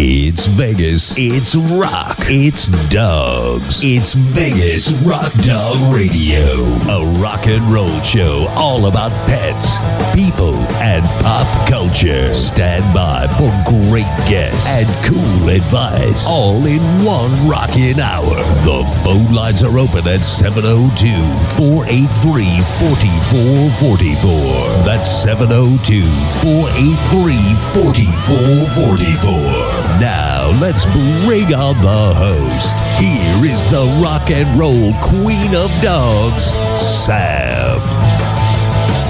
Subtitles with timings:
[0.00, 1.18] It's Vegas.
[1.18, 2.14] It's rock.
[2.30, 3.82] It's dogs.
[3.82, 6.38] It's Vegas Rock Dog Radio.
[6.86, 9.74] A rock and roll show all about pets,
[10.14, 12.30] people, and pop culture.
[12.32, 16.30] Stand by for great guests and cool advice.
[16.30, 18.38] All in one rocking hour.
[18.62, 21.10] The phone lines are open at 702
[21.58, 22.62] 483
[23.74, 24.86] 4444.
[24.86, 26.06] That's 702
[26.46, 27.34] 483
[27.74, 29.87] 4444.
[30.00, 32.76] Now, let's bring on the host.
[33.00, 37.78] Here is the rock and roll queen of dogs, Sam.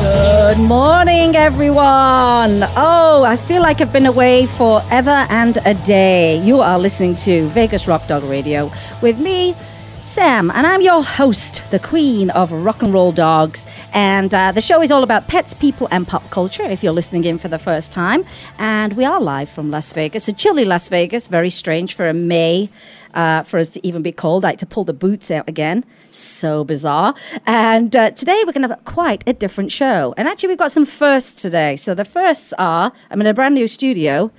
[0.01, 2.63] Good morning, everyone.
[2.77, 6.39] Oh, I feel like I've been away forever and a day.
[6.43, 8.71] You are listening to Vegas Rock Dog Radio
[9.03, 9.55] with me,
[10.01, 13.67] Sam, and I'm your host, the queen of rock and roll dogs.
[13.93, 16.63] And uh, the show is all about pets, people, and pop culture.
[16.63, 18.25] If you're listening in for the first time,
[18.59, 22.15] and we are live from Las Vegas, a chilly Las Vegas, very strange for a
[22.15, 22.71] May.
[23.13, 25.85] Uh, for us to even be cold, I had to pull the boots out again.
[26.11, 27.15] So bizarre.
[27.47, 30.15] And uh, today we're going to have quite a different show.
[30.17, 31.75] And actually, we've got some firsts today.
[31.75, 34.31] So the firsts are I'm in a brand new studio.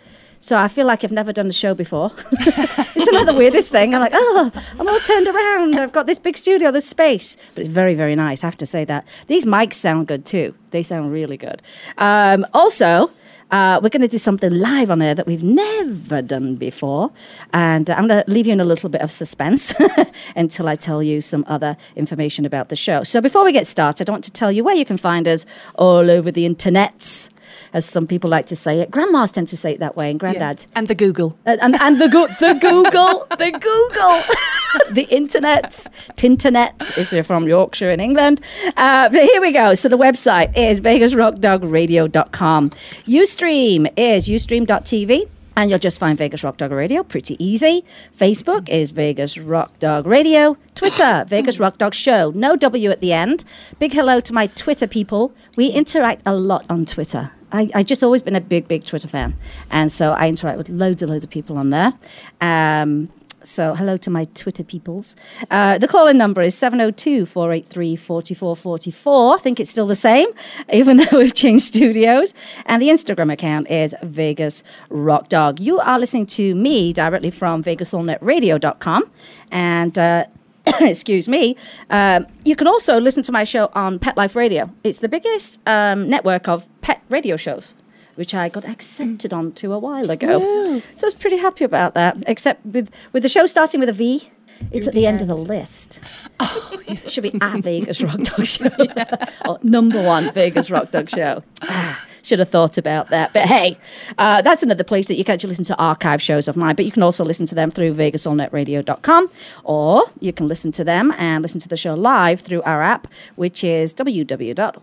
[0.41, 2.11] So I feel like I've never done the show before.
[2.31, 3.93] it's another weirdest thing.
[3.93, 5.75] I'm like, oh, I'm all turned around.
[5.75, 7.35] I've got this big studio, this space.
[7.55, 8.43] But it's very, very nice.
[8.43, 9.05] I have to say that.
[9.27, 10.55] These mics sound good too.
[10.71, 11.61] They sound really good.
[11.97, 13.11] Um, also,
[13.51, 17.11] uh, we're going to do something live on air that we've never done before.
[17.51, 19.73] And uh, I'm going to leave you in a little bit of suspense
[20.37, 23.03] until I tell you some other information about the show.
[23.03, 25.45] So before we get started, I want to tell you where you can find us
[25.75, 27.29] all over the internets
[27.73, 28.91] as some people like to say it.
[28.91, 30.67] Grandmas tend to say it that way, and granddads.
[30.75, 31.37] And the Google.
[31.45, 35.71] And, and, and the, go- the Google, the Google, the internet,
[36.15, 38.41] Tinternet, if you're from Yorkshire in England.
[38.77, 39.73] Uh, but here we go.
[39.75, 42.69] So the website is vegasrockdogradio.com.
[42.69, 45.27] Ustream is ustream.tv.
[45.59, 47.83] And you'll just find Vegas Rock Dog Radio, pretty easy.
[48.17, 50.55] Facebook is Vegas Rock Dog Radio.
[50.73, 52.31] Twitter, Vegas Rock Dog Show.
[52.33, 53.43] No W at the end.
[53.77, 55.33] Big hello to my Twitter people.
[55.57, 57.33] We interact a lot on Twitter.
[57.51, 59.35] I, I just always been a big, big Twitter fan.
[59.69, 61.91] And so I interact with loads and loads of people on there.
[62.39, 63.09] Um,
[63.43, 65.15] so hello to my Twitter peoples.
[65.49, 69.35] Uh, the call-in number is 702-483-4444.
[69.35, 70.29] I think it's still the same,
[70.73, 72.33] even though we've changed studios.
[72.65, 75.59] And the Instagram account is Vegas Rock Dog.
[75.59, 79.09] You are listening to me directly from VegasAllNetRadio.com.
[79.51, 80.25] And uh,
[80.81, 81.55] excuse me,
[81.89, 84.69] um, you can also listen to my show on Pet Life Radio.
[84.83, 87.75] It's the biggest um, network of pet radio shows,
[88.19, 90.81] which I got accepted onto a while ago.
[90.91, 92.17] So I was pretty happy about that.
[92.27, 94.29] Except with, with the show starting with a V,
[94.71, 96.01] it's at the end of the list.
[96.41, 98.69] oh It should be at Vegas Rock Dog Show.
[99.47, 101.43] or number one Vegas Rock Dog Show.
[101.63, 103.33] Ah, should have thought about that.
[103.33, 103.77] But hey,
[104.17, 106.75] uh, that's another place that you can actually listen to archive shows of mine.
[106.75, 109.29] But you can also listen to them through vegasallnetradio.com
[109.63, 113.07] or you can listen to them and listen to the show live through our app,
[113.35, 114.79] which is www.yapp.us,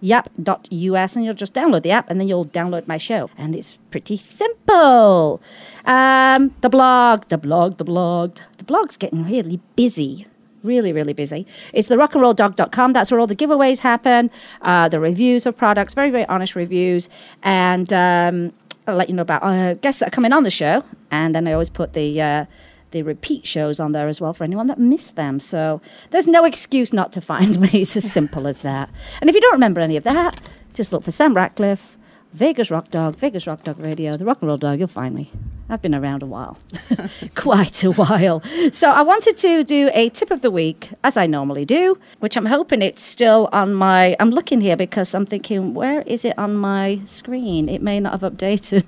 [0.00, 1.16] yap.us.
[1.16, 3.30] And you'll just download the app and then you'll download my show.
[3.36, 5.40] And it's pretty simple.
[5.84, 8.38] Um, the blog, the blog, the blog.
[8.58, 10.26] The blog's getting really busy
[10.62, 11.46] really, really busy.
[11.72, 12.92] It's the rockandrolldog.com.
[12.92, 14.30] That's where all the giveaways happen,
[14.62, 17.08] uh, the reviews of products, very, very honest reviews.
[17.42, 18.52] And um,
[18.86, 20.84] I'll let you know about uh, guests that are coming on the show.
[21.10, 22.20] And then I always put the.
[22.20, 22.44] Uh,
[22.92, 25.38] the repeat shows on there as well for anyone that missed them.
[25.38, 27.82] So there's no excuse not to find me.
[27.82, 28.90] It's as simple as that.
[29.20, 30.40] And if you don't remember any of that,
[30.74, 31.96] just look for Sam Ratcliffe,
[32.32, 34.78] Vegas Rock Dog, Vegas Rock Dog Radio, the Rock and Roll Dog.
[34.78, 35.30] You'll find me.
[35.68, 36.58] I've been around a while,
[37.36, 38.42] quite a while.
[38.72, 42.36] So I wanted to do a tip of the week, as I normally do, which
[42.36, 44.16] I'm hoping it's still on my.
[44.18, 47.68] I'm looking here because I'm thinking, where is it on my screen?
[47.68, 48.84] It may not have updated.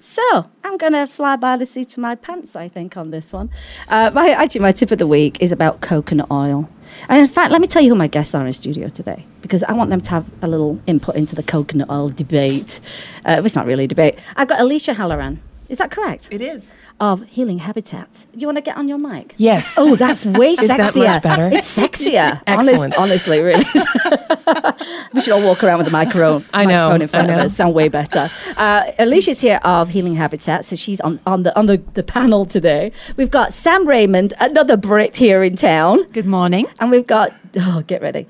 [0.00, 3.32] so I'm going to fly by the seat of my pants, I think, on this
[3.32, 3.50] one.
[3.88, 6.68] Uh, my, actually, my tip of the week is about coconut oil.
[7.08, 9.62] And in fact, let me tell you who my guests are in studio today, because
[9.62, 12.80] I want them to have a little input into the coconut oil debate.
[13.24, 14.18] Uh, it's not really a debate.
[14.36, 15.40] I've got Alicia Halloran.
[15.68, 16.28] Is that correct?
[16.30, 16.76] It is.
[16.98, 18.24] Of Healing Habitat.
[18.34, 19.34] You want to get on your mic?
[19.36, 19.74] Yes.
[19.76, 21.06] Oh, that's way Is that sexier.
[21.06, 21.48] much better?
[21.52, 22.40] It's sexier.
[22.46, 22.96] Excellent.
[22.96, 23.64] Honest, honestly, really.
[25.12, 27.40] we should all walk around with a microphone, I know, microphone in front I of
[27.40, 27.54] us.
[27.54, 28.30] Sound way better.
[28.56, 32.46] Uh, Alicia's here of Healing Habitat, so she's on, on the on the, the panel
[32.46, 32.92] today.
[33.18, 36.04] We've got Sam Raymond, another Brit here in town.
[36.12, 36.66] Good morning.
[36.80, 38.26] And we've got, oh, get ready.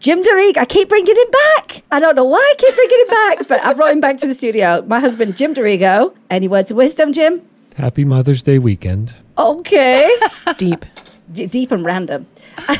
[0.00, 1.82] Jim Derrick, I keep bringing him back.
[1.90, 4.26] I don't know why I keep bringing him back, but I brought him back to
[4.26, 4.84] the studio.
[4.86, 6.14] My husband, Jim Dorigo.
[6.28, 7.40] Any words of wisdom, Jim?
[7.76, 9.14] Happy Mother's Day weekend.
[9.38, 10.10] Okay.
[10.58, 10.84] Deep.
[11.32, 12.26] D- deep and random.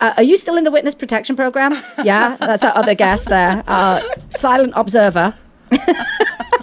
[0.00, 1.74] Uh, are you still in the witness protection program?
[2.02, 3.62] Yeah, that's our other guest there.
[3.66, 4.00] Uh,
[4.30, 5.34] silent observer.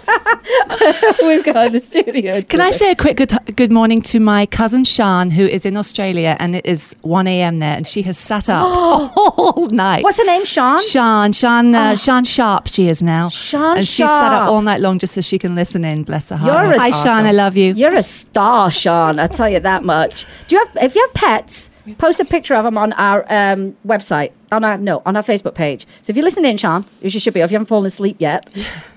[1.22, 2.40] We've got the studio.
[2.42, 5.76] Can I say a quick good, good morning to my cousin Shan, who is in
[5.76, 7.58] Australia, and it is 1 a.m.
[7.58, 8.62] there, and she has sat up
[9.16, 10.04] all night.
[10.04, 10.80] What's her name, Sean?
[10.80, 13.28] Shan, Shan, uh, Shan Sharp, she is now.
[13.28, 16.30] Shan And she's sat up all night long just so she can listen in, bless
[16.30, 16.52] her heart.
[16.64, 17.74] You're a- Hi, Shan, I love you.
[17.74, 19.18] You're a star, Sean.
[19.18, 20.24] I tell you that much.
[20.48, 20.76] Do you have?
[20.82, 24.32] If you have pets, post a picture of them on our um, website.
[24.50, 25.86] On our no, on our Facebook page.
[26.02, 27.40] So if you're listening in, Sean, which you should be.
[27.40, 28.48] If you haven't fallen asleep yet,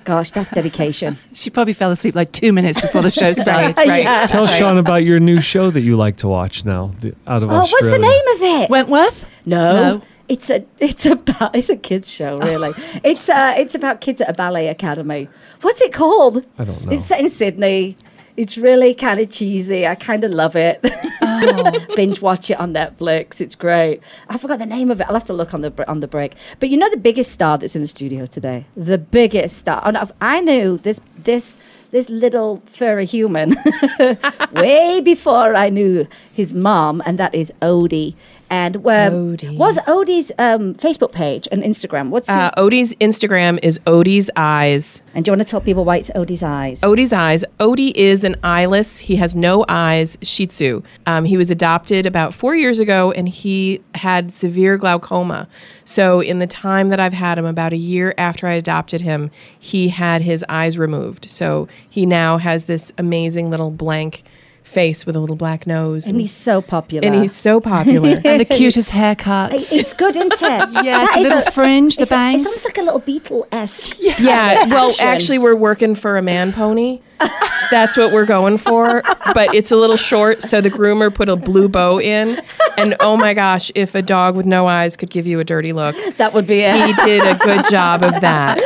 [0.05, 1.17] gosh, that's dedication.
[1.33, 3.75] She probably fell asleep like two minutes before the show started.
[3.75, 4.03] Right.
[4.03, 4.27] Yeah.
[4.27, 7.51] Tell Sean about your new show that you like to watch now, the, out of
[7.51, 8.69] Oh, what's the name of it?
[8.69, 9.27] Wentworth?
[9.45, 9.73] No.
[9.73, 10.01] No.
[10.29, 12.73] It's a it's a ba- it's a kids show really.
[13.03, 15.27] it's uh it's about kids at a ballet academy.
[15.61, 16.45] What's it called?
[16.57, 16.93] I don't know.
[16.93, 17.97] It's set in Sydney.
[18.41, 19.85] It's really kind of cheesy.
[19.85, 20.79] I kind of love it.
[21.21, 21.85] Oh.
[21.95, 23.39] Binge watch it on Netflix.
[23.39, 23.99] It's great.
[24.29, 25.05] I forgot the name of it.
[25.07, 26.33] I'll have to look on the on the break.
[26.59, 28.65] But you know the biggest star that's in the studio today.
[28.75, 29.79] The biggest star.
[29.85, 31.57] Oh, and I've- I knew this this
[31.91, 33.55] this little furry human
[34.53, 38.15] way before I knew his mom, and that is Odie.
[38.51, 39.57] And um, Odie.
[39.57, 42.09] what's Odie's um, Facebook page and Instagram?
[42.09, 42.51] What's Uh?
[42.57, 45.01] Odie's Instagram is Odie's Eyes.
[45.15, 46.81] And do you want to tell people why it's Odie's eyes?
[46.81, 47.45] Odie's Eyes.
[47.61, 48.99] Odie is an eyeless.
[48.99, 50.83] He has no eyes Shih Tzu.
[51.05, 55.47] Um, he was adopted about four years ago and he had severe glaucoma.
[55.85, 59.31] So, in the time that I've had him, about a year after I adopted him,
[59.59, 61.29] he had his eyes removed.
[61.29, 64.23] So, he now has this amazing little blank
[64.63, 66.05] face with a little black nose.
[66.07, 67.05] and he's so popular.
[67.05, 68.09] and he's so popular.
[68.25, 69.53] And the cutest haircut.
[69.53, 70.69] It's good, isn't it?
[70.85, 72.41] Yeah, the is little fringe, the it's a- bangs.
[72.41, 73.97] It sounds like a little Beatle esque.
[73.99, 77.01] Yeah, well, actually, we're working for a man pony.
[77.71, 79.01] That's what we're going for,
[79.33, 82.41] but it's a little short, so the groomer put a blue bow in.
[82.77, 85.71] And oh my gosh, if a dog with no eyes could give you a dirty
[85.71, 86.75] look, that would be it.
[86.85, 88.59] he did a good job of that.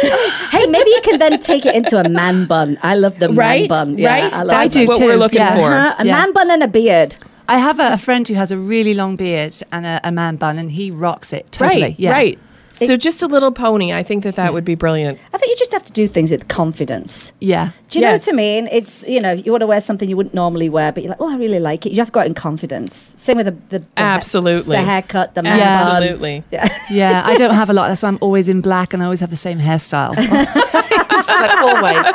[0.51, 2.79] hey, maybe you can then take it into a man bun.
[2.81, 3.97] I love the man bun.
[3.97, 4.33] Yeah, right?
[4.33, 5.55] I love That's I do what too, we're looking yeah.
[5.55, 5.73] for.
[5.73, 6.11] Uh-huh, a Yeah.
[6.13, 7.15] man bun and a beard.
[7.47, 10.37] I have a, a friend who has a really long beard and a, a man
[10.37, 11.81] bun, and he rocks it totally.
[11.81, 12.11] Right, yeah.
[12.11, 12.39] right.
[12.75, 13.93] So just a little pony.
[13.93, 15.19] I think that that would be brilliant.
[15.33, 17.31] I think you just have to do things with confidence.
[17.39, 17.71] Yeah.
[17.89, 18.67] Do you know what I mean?
[18.71, 21.21] It's you know you want to wear something you wouldn't normally wear, but you're like,
[21.21, 21.91] oh, I really like it.
[21.91, 23.13] You have got it in confidence.
[23.17, 24.75] Same with the the, the ha- Absolutely.
[24.75, 25.83] the haircut, the man Yeah.
[25.85, 26.03] bun.
[26.03, 26.43] Absolutely.
[26.51, 26.67] Yeah.
[26.91, 27.87] Yeah, I don't have a lot.
[27.87, 30.15] That's why I'm always in black and I always have the same hairstyle.
[31.27, 32.05] like always.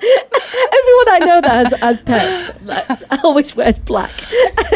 [0.72, 2.88] Everyone I know that has, has pets like,
[3.24, 4.10] always wears black.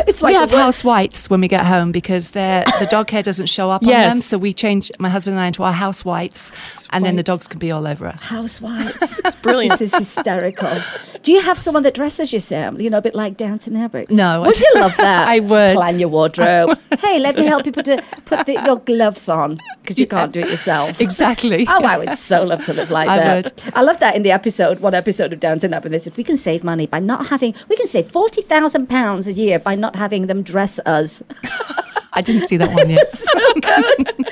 [0.07, 3.47] it's like we have house whites when we get home because the dog hair doesn't
[3.47, 4.21] show up on them.
[4.21, 6.53] So we change my husband and I into our house whites,
[6.91, 8.23] and then the dogs can be all over us.
[8.25, 9.19] house whites.
[9.21, 9.79] It's brilliant.
[9.79, 10.71] This is hysterical.
[11.23, 12.79] Do you have someone that dresses you, Sam?
[12.79, 14.07] You know, a bit like Downton Abbey.
[14.11, 15.27] No, I Would you love that?
[15.27, 15.75] I would.
[15.75, 16.79] plan your wardrobe.
[17.01, 20.33] Hey, let me help you put the, put the, your gloves on because you can't
[20.33, 21.01] do it yourself.
[21.01, 21.67] Exactly.
[21.69, 23.65] Oh, I would so love to live like I that.
[23.65, 23.75] would.
[23.75, 25.89] I love that in the episode, one episode of Downton Abbey.
[25.89, 27.55] They said we can save money by not having.
[27.69, 31.23] We can save forty thousand pounds a year by not having them dress us.
[32.17, 33.13] I didn't see that one yet.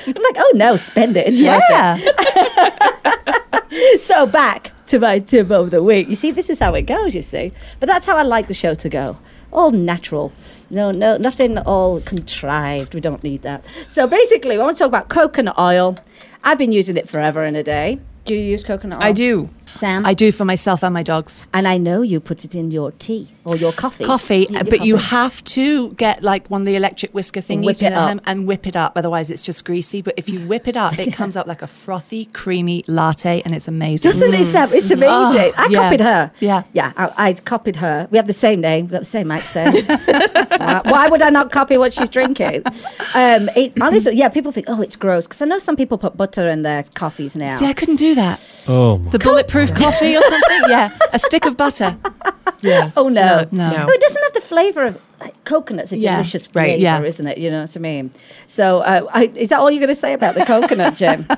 [0.07, 1.27] I'm like, oh no, spend it.
[1.27, 2.15] It's worth it.
[2.15, 3.39] yeah.
[3.99, 6.07] So back to my tip of the week.
[6.07, 7.15] You see, this is how it goes.
[7.15, 9.17] You see, but that's how I like the show to go.
[9.51, 10.31] All natural.
[10.69, 12.93] No, no, nothing all contrived.
[12.93, 13.65] We don't need that.
[13.87, 15.97] So basically, I want to talk about coconut oil.
[16.43, 17.99] I've been using it forever and a day.
[18.25, 19.05] Do you use coconut oil?
[19.05, 19.49] I do.
[19.75, 20.05] Sam.
[20.05, 21.47] I do for myself and my dogs.
[21.53, 24.05] and I know you put it in your tea or your coffee.
[24.05, 27.65] Coffee, You- your but you have to get like one of the electric whisker thingies
[27.65, 28.19] Whip it up.
[28.25, 28.93] and whip it up.
[28.95, 30.01] Otherwise, it's just greasy.
[30.01, 33.53] But if you whip it up, it comes up like a frothy, creamy latte, and
[33.55, 34.11] it's amazing.
[34.11, 34.71] Doesn't it, Sam?
[34.73, 35.09] It's amazing.
[35.09, 35.79] Oh, I yeah.
[35.83, 36.31] copied her.
[36.39, 36.63] Yeah.
[36.73, 38.07] Yeah, I, I copied her.
[38.11, 38.85] We have the same name.
[38.85, 39.75] We've got the same accent.
[40.63, 42.63] Uh, why would I not copy what she's drinking?
[43.15, 45.27] Um, it, honestly, yeah, people think, oh, it's gross.
[45.27, 47.57] Because I know some people put butter in their coffees now.
[47.57, 48.39] See, I couldn't do that.
[48.67, 49.11] Oh, my.
[49.11, 50.61] The bulletproof coffee or something?
[50.69, 51.97] Yeah, a stick of butter.
[52.61, 52.91] Yeah.
[52.95, 53.47] Oh, no.
[53.51, 53.69] No.
[53.69, 53.85] No.
[53.85, 57.01] No, it doesn't have the flavour of like coconut's a Yeah, delicious right, flavour, yeah.
[57.01, 57.37] isn't it?
[57.37, 58.11] You know what I mean?
[58.47, 61.25] So, uh, I, is that all you're going to say about the coconut, Jim?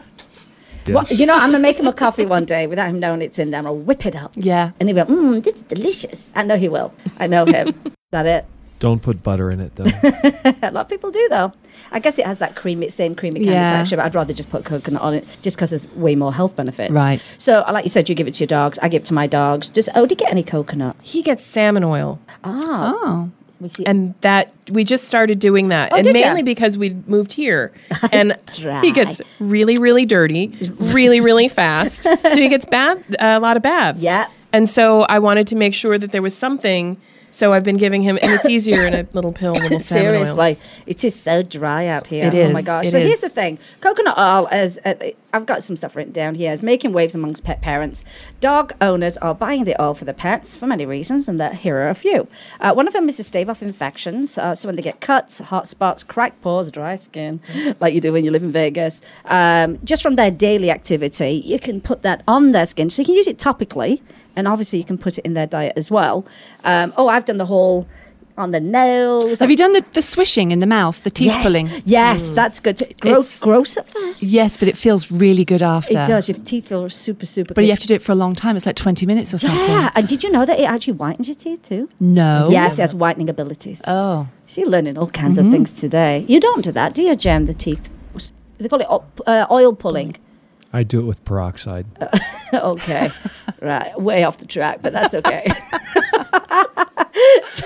[0.87, 1.19] What, Yes.
[1.19, 3.49] you know, I'm gonna make him a coffee one day without him knowing it's in
[3.49, 3.65] there.
[3.65, 4.33] I'll whip it up.
[4.35, 4.69] Yeah.
[4.79, 6.31] And he'll go, mmm, this is delicious.
[6.35, 6.93] I know he will.
[7.17, 7.69] I know him.
[7.85, 8.45] is that it?
[8.79, 9.85] Don't put butter in it, though.
[10.61, 11.53] A lot of people do, though.
[11.91, 13.65] I guess it has that creamy, same creamy kind Yeah.
[13.65, 16.33] of texture, but I'd rather just put coconut on it just because there's way more
[16.33, 16.91] health benefits.
[16.91, 17.21] Right.
[17.39, 18.77] So, like you said, you give it to your dogs.
[18.81, 19.69] I give it to my dogs.
[19.69, 20.95] Does Odie get any coconut?
[21.01, 22.19] He gets salmon oil.
[22.43, 23.29] Ah, Oh.
[23.61, 23.85] we see.
[23.85, 26.21] and that we just started doing that Oh, and did ya?
[26.27, 27.71] mainly because we moved here
[28.11, 28.37] and
[28.83, 33.63] he gets really really dirty really really fast so he gets bath a lot of
[33.63, 34.27] baths Yeah.
[34.51, 36.97] and so i wanted to make sure that there was something
[37.35, 40.25] So I've been giving him, and it's easier in a little pill, little salmon oil.
[40.25, 42.27] Seriously, it is so dry out here.
[42.27, 42.87] It Oh my gosh!
[42.87, 44.79] so here's the thing: coconut oil is.
[44.85, 44.93] Uh,
[45.33, 46.53] I've got some stuff written down here.
[46.53, 48.05] Is making waves amongst pet parents.
[48.39, 51.75] Dog owners are buying the oil for the pets for many reasons, and that here
[51.75, 52.25] are a few.
[52.61, 54.37] Uh, one of them is to stave off infections.
[54.37, 57.41] Uh, so when they get cuts, hot spots, cracked paws, dry skin,
[57.81, 61.59] like you do when you live in Vegas, um, just from their daily activity, you
[61.59, 62.89] can put that on their skin.
[62.89, 64.01] So you can use it topically,
[64.35, 66.25] and obviously you can put it in their diet as well.
[66.63, 67.87] Um, oh, I've done the whole
[68.37, 69.39] on the nose.
[69.39, 71.43] Have you done the, the swishing in the mouth, the teeth yes.
[71.45, 71.69] pulling?
[71.85, 72.75] Yes, that's good.
[72.77, 74.23] To, gross, gross at first.
[74.23, 75.93] Yes, but it feels really good after.
[76.01, 76.27] It does.
[76.27, 77.47] Your teeth feel super, super.
[77.49, 77.55] Good.
[77.55, 77.65] But good.
[77.67, 78.57] you have to do it for a long time.
[78.57, 79.59] It's like 20 minutes or something.
[79.61, 81.87] Yeah, and did you know that it actually whitens your teeth too?
[82.01, 82.49] No.
[82.51, 83.81] Yes, it has whitening abilities.
[83.87, 84.27] Oh.
[84.47, 85.47] So you're learning all kinds Mm-hmm.
[85.47, 86.25] of things today.
[86.27, 87.45] You don't do that, do you, Jem?
[87.45, 87.89] The teeth.
[88.57, 90.15] They call it o- uh, oil pulling.
[90.75, 91.85] I do it with peroxide.
[92.53, 93.09] okay,
[93.61, 95.47] right, way off the track, but that's okay.
[97.47, 97.65] so,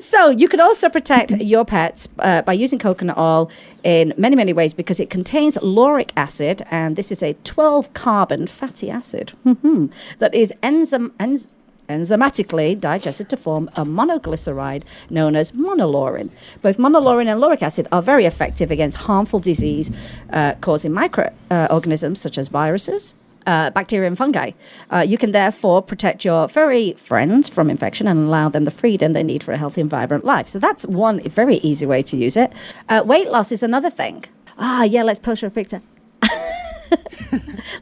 [0.00, 3.50] so you can also protect your pets uh, by using coconut oil
[3.82, 8.88] in many, many ways because it contains lauric acid, and this is a 12-carbon fatty
[8.88, 11.10] acid mhm, that is enzyme.
[11.18, 11.48] Enz-
[11.88, 16.30] enzymatically digested to form a monoglyceride known as monolaurin.
[16.62, 19.90] Both monolaurin and lauric acid are very effective against harmful disease
[20.32, 23.14] uh, causing microorganisms such as viruses,
[23.46, 24.52] uh, bacteria and fungi.
[24.90, 29.12] Uh, you can therefore protect your furry friends from infection and allow them the freedom
[29.12, 30.48] they need for a healthy and vibrant life.
[30.48, 32.52] So that's one very easy way to use it.
[32.88, 34.24] Uh, weight loss is another thing.
[34.58, 35.82] Ah, yeah, let's post a picture.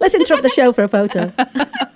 [0.01, 1.33] let's interrupt the show for a photo.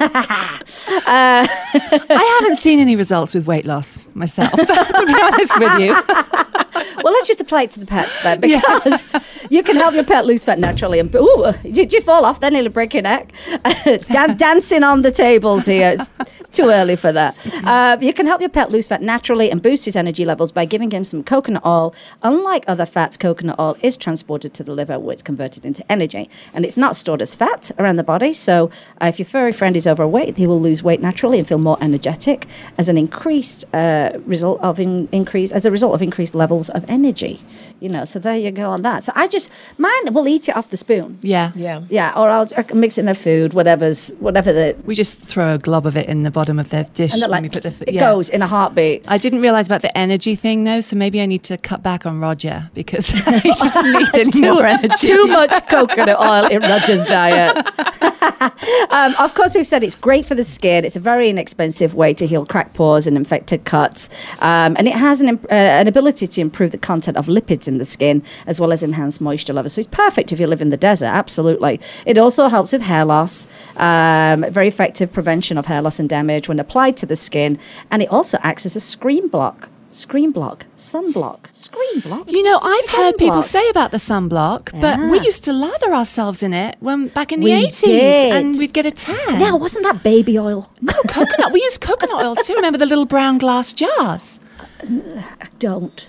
[0.00, 0.62] Not?
[1.06, 5.94] Uh, I haven't seen any results with weight loss myself, to be honest with you.
[6.74, 9.14] Well, let's just apply it to the pets then, because
[9.50, 10.98] you can help your pet lose fat naturally.
[10.98, 12.40] And ooh, did you fall off?
[12.40, 13.32] Then it'll break your neck.
[13.84, 15.96] Dan- dancing on the tables here.
[15.98, 16.10] It's
[16.54, 17.36] too early for that.
[17.64, 20.64] Uh, you can help your pet lose fat naturally and boost his energy levels by
[20.64, 21.94] giving him some coconut oil.
[22.22, 26.30] Unlike other fats, coconut oil is transported to the liver where it's converted into energy,
[26.52, 28.32] and it's not stored as fat around the body.
[28.32, 28.70] So,
[29.02, 31.78] uh, if your furry friend is overweight, he will lose weight naturally and feel more
[31.80, 32.46] energetic
[32.78, 36.84] as an increased uh, result of in- increase as a result of increased levels of
[36.88, 37.40] energy.
[37.80, 39.04] You know, so there you go on that.
[39.04, 41.18] So I just mine will eat it off the spoon.
[41.22, 41.52] Yeah.
[41.54, 41.82] Yeah.
[41.90, 45.20] Yeah, or I'll, I can mix it in their food, whatever's whatever the We just
[45.20, 47.62] throw a glob of it in the bottom of their dish and they're we put
[47.62, 48.00] the f- it yeah.
[48.00, 49.04] goes in a heartbeat.
[49.08, 52.06] I didn't realize about the energy thing though, so maybe I need to cut back
[52.06, 53.08] on Roger because
[53.42, 55.06] he doesn't need any more energy.
[55.06, 57.56] Too much coconut oil in Roger's diet.
[58.90, 60.84] um, of course, we've said it's great for the skin.
[60.84, 64.08] It's a very inexpensive way to heal cracked paws and infected cuts,
[64.40, 67.66] um, and it has an, imp- uh, an ability to improve the content of lipids
[67.68, 69.72] in the skin as well as enhance moisture levels.
[69.74, 71.06] So it's perfect if you live in the desert.
[71.06, 71.80] Absolutely.
[72.06, 73.46] It also helps with hair loss.
[73.76, 77.58] Um, very effective prevention of hair loss and damage when applied to the skin,
[77.90, 79.68] and it also acts as a screen block.
[79.90, 82.28] Screen block, sunblock, screen block.
[82.28, 86.42] You know, I've heard people say about the sunblock, but we used to lather ourselves
[86.42, 87.86] in it when back in the 80s
[88.32, 89.38] and we'd get a tan.
[89.40, 90.68] Yeah, wasn't that baby oil?
[90.80, 91.52] No, coconut.
[91.52, 92.54] We used coconut oil too.
[92.54, 94.40] Remember the little brown glass jars?
[94.82, 96.08] I don't.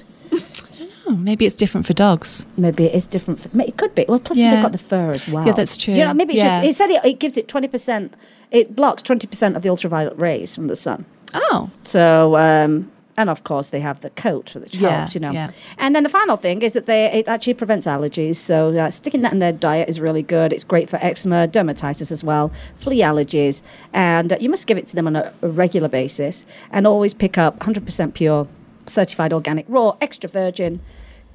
[1.08, 2.48] Oh, maybe it's different for dogs.
[2.58, 3.40] Maybe it is different.
[3.40, 4.06] For, it could be.
[4.10, 4.56] Well, plus Yeah.
[4.56, 5.46] they've got the fur as well.
[5.46, 5.94] Yeah, that's true.
[5.94, 6.62] You know, maybe it's Yeah.
[6.62, 6.70] just.
[6.70, 8.14] It said it, it gives it twenty percent.
[8.52, 11.06] It blocks twenty percent of the ultraviolet rays from the sun.
[11.36, 15.14] Oh, So, um, and of course they have the coat which Yeah, helps.
[15.14, 15.32] You know.
[15.32, 15.52] yeah.
[15.78, 18.38] And then the final thing is that they it actually prevents allergies.
[18.38, 20.52] So uh, sticking that in their diet is really good.
[20.54, 23.62] It's great for eczema, dermatitis as well, flea allergies,
[23.94, 26.46] and uh, you must give it to them on a, a regular basis.
[26.72, 28.48] And always pick up hundred percent pure,
[28.88, 30.82] certified organic, raw, extra virgin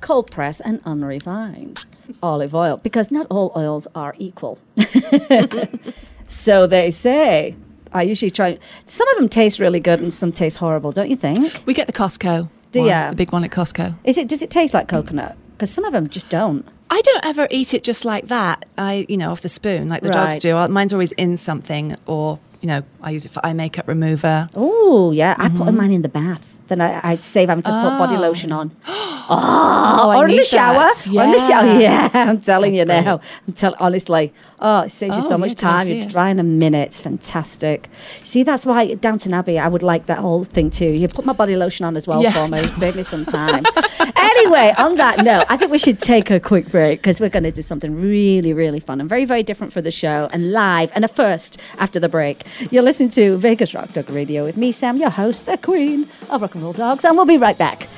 [0.01, 1.85] cold press and unrefined
[2.23, 4.59] olive oil because not all oils are equal.
[6.29, 7.55] so they say.
[7.93, 8.57] I usually try.
[8.87, 11.63] Some of them taste really good and some taste horrible, don't you think?
[11.67, 12.49] we get the Costco.
[12.71, 13.11] Do one, ya?
[13.11, 13.97] The big one at Costco.
[14.05, 14.29] Is it?
[14.29, 15.37] Does it taste like coconut?
[15.53, 16.65] Because some of them just don't.
[16.89, 18.65] I don't ever eat it just like that.
[18.79, 20.57] I, you know, off the spoon, like the dogs do.
[20.57, 24.49] Uh, Mine's always in something, or you know, I use it for eye makeup remover.
[24.55, 26.60] Oh yeah, I put mine in the bath.
[26.71, 28.21] Then I, I save having to put body Oh.
[28.21, 28.71] lotion on.
[29.33, 30.75] Oh, I or in the shower.
[30.89, 31.07] that.
[31.15, 31.67] Or in the shower.
[31.79, 32.09] Yeah.
[32.15, 33.21] Yeah, I'm telling That's you now.
[33.47, 34.33] I'm telling honestly.
[34.59, 35.87] Oh, it saves you Oh, so yeah, much time.
[35.89, 36.89] You dry in a minute.
[36.89, 37.89] It's fantastic.
[38.25, 39.59] See, that's why Downton Abbey.
[39.59, 40.91] I would like that whole thing too.
[40.91, 42.33] You put my body lotion on as well Yeah.
[42.33, 42.67] for me.
[42.69, 43.65] Save me some time.
[44.17, 47.45] anyway, on that note, I think we should take a quick break because we're going
[47.45, 50.91] to do something really, really fun and very, very different for the show and live
[50.95, 52.45] and a first after the break.
[52.71, 56.43] You're listening to Vegas Rock Dog Radio with me, Sam, your host, the queen of
[56.43, 57.89] rock and dogs, and we'll be right back.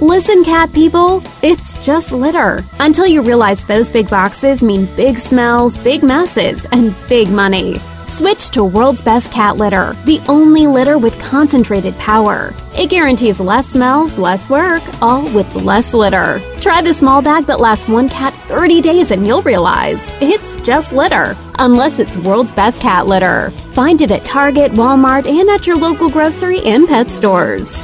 [0.00, 2.64] Listen, cat people, it's just litter.
[2.78, 7.80] Until you realize those big boxes mean big smells, big messes, and big money.
[8.18, 12.52] Switch to World's Best Cat Litter, the only litter with concentrated power.
[12.76, 16.40] It guarantees less smells, less work, all with less litter.
[16.58, 20.92] Try the small bag that lasts one cat 30 days and you'll realize it's just
[20.92, 21.36] litter.
[21.60, 23.52] Unless it's World's Best Cat Litter.
[23.72, 27.80] Find it at Target, Walmart, and at your local grocery and pet stores.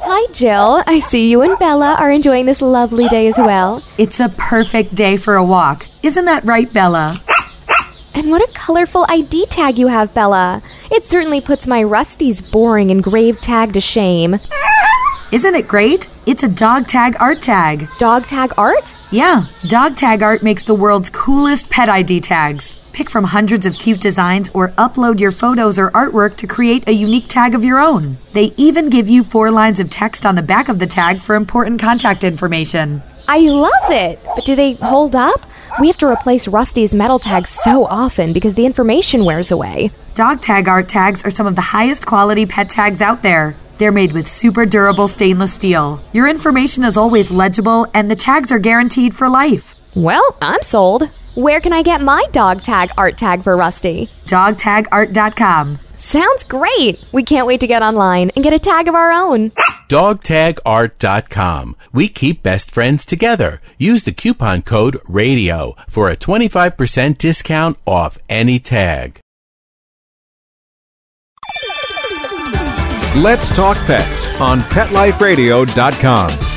[0.00, 0.82] Hi, Jill.
[0.86, 3.82] I see you and Bella are enjoying this lovely day as well.
[3.98, 5.86] It's a perfect day for a walk.
[6.02, 7.22] Isn't that right, Bella?
[8.14, 10.62] And what a colorful ID tag you have, Bella.
[10.90, 14.38] It certainly puts my Rusty's boring engraved tag to shame.
[15.32, 16.08] Isn't it great?
[16.26, 17.88] It's a dog tag art tag.
[17.98, 18.94] Dog tag art?
[19.10, 22.76] Yeah, dog tag art makes the world's coolest pet ID tags.
[22.92, 26.92] Pick from hundreds of cute designs or upload your photos or artwork to create a
[26.92, 28.18] unique tag of your own.
[28.32, 31.34] They even give you four lines of text on the back of the tag for
[31.34, 33.02] important contact information.
[33.26, 34.20] I love it!
[34.36, 35.46] But do they hold up?
[35.80, 39.90] We have to replace Rusty's metal tags so often because the information wears away.
[40.14, 43.56] Dog tag art tags are some of the highest quality pet tags out there.
[43.78, 46.00] They're made with super durable stainless steel.
[46.12, 49.74] Your information is always legible and the tags are guaranteed for life.
[49.96, 51.10] Well, I'm sold.
[51.34, 54.08] Where can I get my dog tag art tag for Rusty?
[54.26, 55.80] Dogtagart.com.
[56.04, 57.02] Sounds great!
[57.12, 59.52] We can't wait to get online and get a tag of our own.
[59.88, 61.76] dogtagart.com.
[61.94, 63.62] We keep best friends together.
[63.78, 69.18] Use the coupon code RADIO for a 25% discount off any tag.
[73.16, 76.53] Let's Talk Pets on PetLifeRadio.com.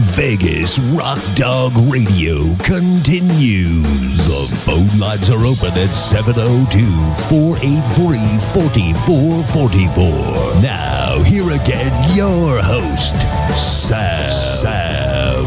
[0.00, 3.82] Vegas Rock Dog Radio continues.
[4.26, 6.84] The phone lines are open at 702
[7.28, 8.18] 483
[8.54, 10.62] 4444.
[10.62, 13.16] Now, here again, your host,
[13.54, 14.30] Sam.
[14.30, 15.44] Sam.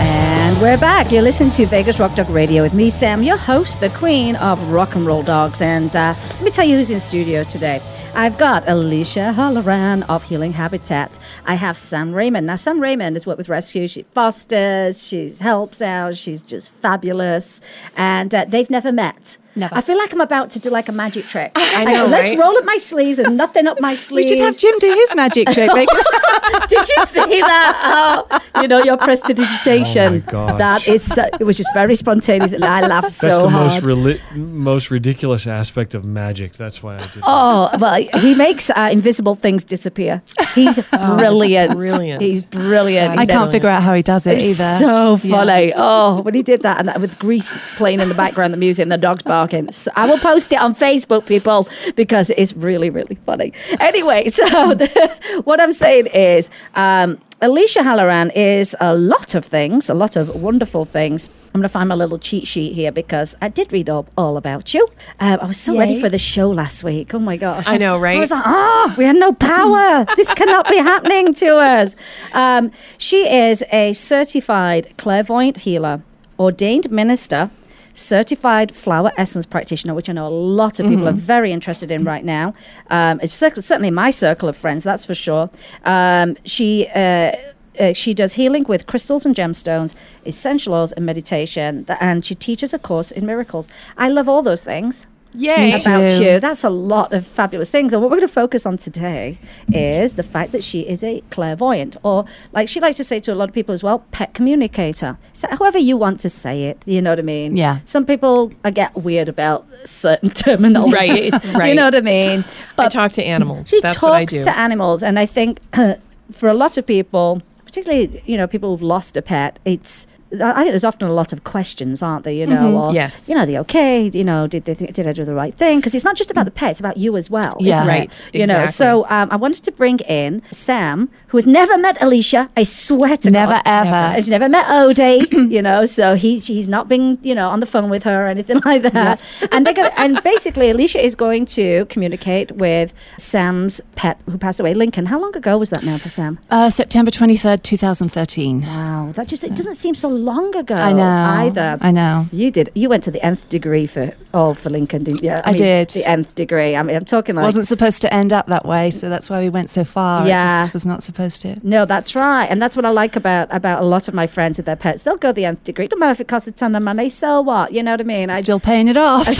[0.00, 1.10] And we're back.
[1.10, 4.70] You're listening to Vegas Rock Dog Radio with me, Sam, your host, the queen of
[4.70, 5.62] rock and roll dogs.
[5.62, 7.80] And uh, let me tell you who's in studio today.
[8.16, 11.18] I've got Alicia Holloran of Healing Habitat.
[11.46, 12.46] I have Sam Raymond.
[12.46, 13.88] Now, Sam Raymond has worked with Rescue.
[13.88, 17.60] She fosters, she helps out, she's just fabulous.
[17.96, 19.36] And uh, they've never met.
[19.56, 19.74] Never.
[19.74, 21.52] I feel like I'm about to do like a magic trick.
[21.56, 22.38] I know, Let's right?
[22.38, 23.18] roll up my sleeves.
[23.18, 24.14] There's nothing up my sleeves.
[24.30, 25.68] We should have Jim do his magic trick.
[25.70, 25.88] Like,
[26.68, 27.80] Did you see that?
[27.84, 30.06] Oh, you know your prestidigitation.
[30.06, 30.18] Oh my
[30.52, 30.58] gosh.
[30.58, 31.02] That is.
[31.04, 33.70] So, it was just very spontaneous, and I laughed so hard.
[33.72, 36.52] That's the most reli- most ridiculous aspect of magic.
[36.54, 37.08] That's why I did.
[37.14, 37.22] that.
[37.24, 40.22] Oh well, he makes uh, invisible things disappear.
[40.54, 41.72] He's brilliant.
[41.74, 42.22] brilliant.
[42.22, 43.18] He's brilliant.
[43.18, 44.78] I can't figure out how he does it It's either.
[44.78, 45.72] so funny.
[45.76, 48.82] Oh, when he did that, and that with Grease playing in the background, the music,
[48.82, 49.43] and the dogs barking.
[49.72, 53.52] So I will post it on Facebook, people, because it's really, really funny.
[53.80, 59.90] Anyway, so the, what I'm saying is, um, Alicia Halloran is a lot of things,
[59.90, 61.28] a lot of wonderful things.
[61.48, 64.38] I'm going to find my little cheat sheet here because I did read all, all
[64.38, 64.88] about you.
[65.20, 67.12] Um, I was so ready for the show last week.
[67.12, 67.66] Oh my gosh.
[67.66, 68.16] I know, right?
[68.16, 70.06] I was like, oh, we had no power.
[70.16, 71.94] this cannot be happening to us.
[72.32, 76.02] Um, she is a certified clairvoyant healer,
[76.38, 77.50] ordained minister,
[77.94, 82.04] certified flower essence practitioner, which I know a lot of people are very interested in
[82.04, 82.54] right now.
[82.90, 85.50] Um, it's certainly my circle of friends, that's for sure.
[85.84, 86.88] Um, she.
[86.94, 87.32] Uh,
[87.80, 91.84] uh, she does healing with crystals and gemstones, essential oils, and meditation.
[91.98, 93.66] And she teaches a course in miracles.
[93.96, 95.72] I love all those things Yay.
[95.74, 96.40] About you.
[96.40, 97.92] That's a lot of fabulous things.
[97.92, 99.38] And what we're going to focus on today
[99.72, 103.32] is the fact that she is a clairvoyant, or like she likes to say to
[103.32, 105.18] a lot of people as well, pet communicator.
[105.32, 107.56] So however you want to say it, you know what I mean?
[107.56, 107.80] Yeah.
[107.84, 111.32] Some people I get weird about certain terminologies.
[111.54, 111.76] You right.
[111.76, 112.44] know what I mean?
[112.76, 113.68] But I talk to animals.
[113.68, 114.42] She That's talks what I do.
[114.42, 115.60] to animals, and I think
[116.32, 120.06] for a lot of people, particularly you know people who've lost a pet, it's.
[120.32, 122.32] I think there's often a lot of questions, aren't there?
[122.32, 122.80] You know, Mhm.
[122.90, 123.28] or Yes.
[123.28, 125.78] you know, the okay, you know, did they, did I do the right thing?
[125.78, 127.56] Because it's not just about the pet; it's about you as well.
[127.60, 127.76] Yeah.
[127.82, 127.98] isn't it?
[127.98, 131.96] Right, You know, so um, I wanted to bring in Sam, who has never met
[132.00, 132.50] Alicia.
[132.56, 133.94] I swear to Never, God, ever.
[134.14, 134.98] And she's never met Ode.
[135.32, 138.28] you know, so he's he's not been you know on the phone with her or
[138.28, 139.20] anything like that.
[139.52, 144.60] And they're gonna, and basically Alicia is going to communicate with Sam's pet who passed
[144.60, 145.06] away, Lincoln.
[145.06, 146.38] How long ago was that now for Sam?
[146.50, 148.62] Uh, September 23rd, 2013.
[148.62, 150.74] Wow, that just it doesn't seem so long ago.
[150.74, 151.02] I know.
[151.02, 151.78] either.
[151.80, 152.26] I know.
[152.32, 152.70] You did.
[152.74, 155.40] You went to the nth degree for all for Lincoln, didn't you?
[155.44, 155.90] I did.
[155.90, 156.76] The nth degree.
[156.76, 157.44] I mean, I'm talking like.
[157.44, 160.26] wasn't supposed to end up that way, so that's why we went so far.
[160.26, 160.60] Yeah.
[160.60, 161.58] It just was not supposed to.
[161.62, 164.58] no, that's right, and that's what I like about about a lot of my friends
[164.58, 165.02] with their pets.
[165.02, 165.86] They'll go the nth degree.
[165.86, 167.08] Don't matter if it costs a ton of money.
[167.08, 167.72] So what?
[167.72, 168.30] You know what I mean?
[168.30, 169.26] I Still paying it off.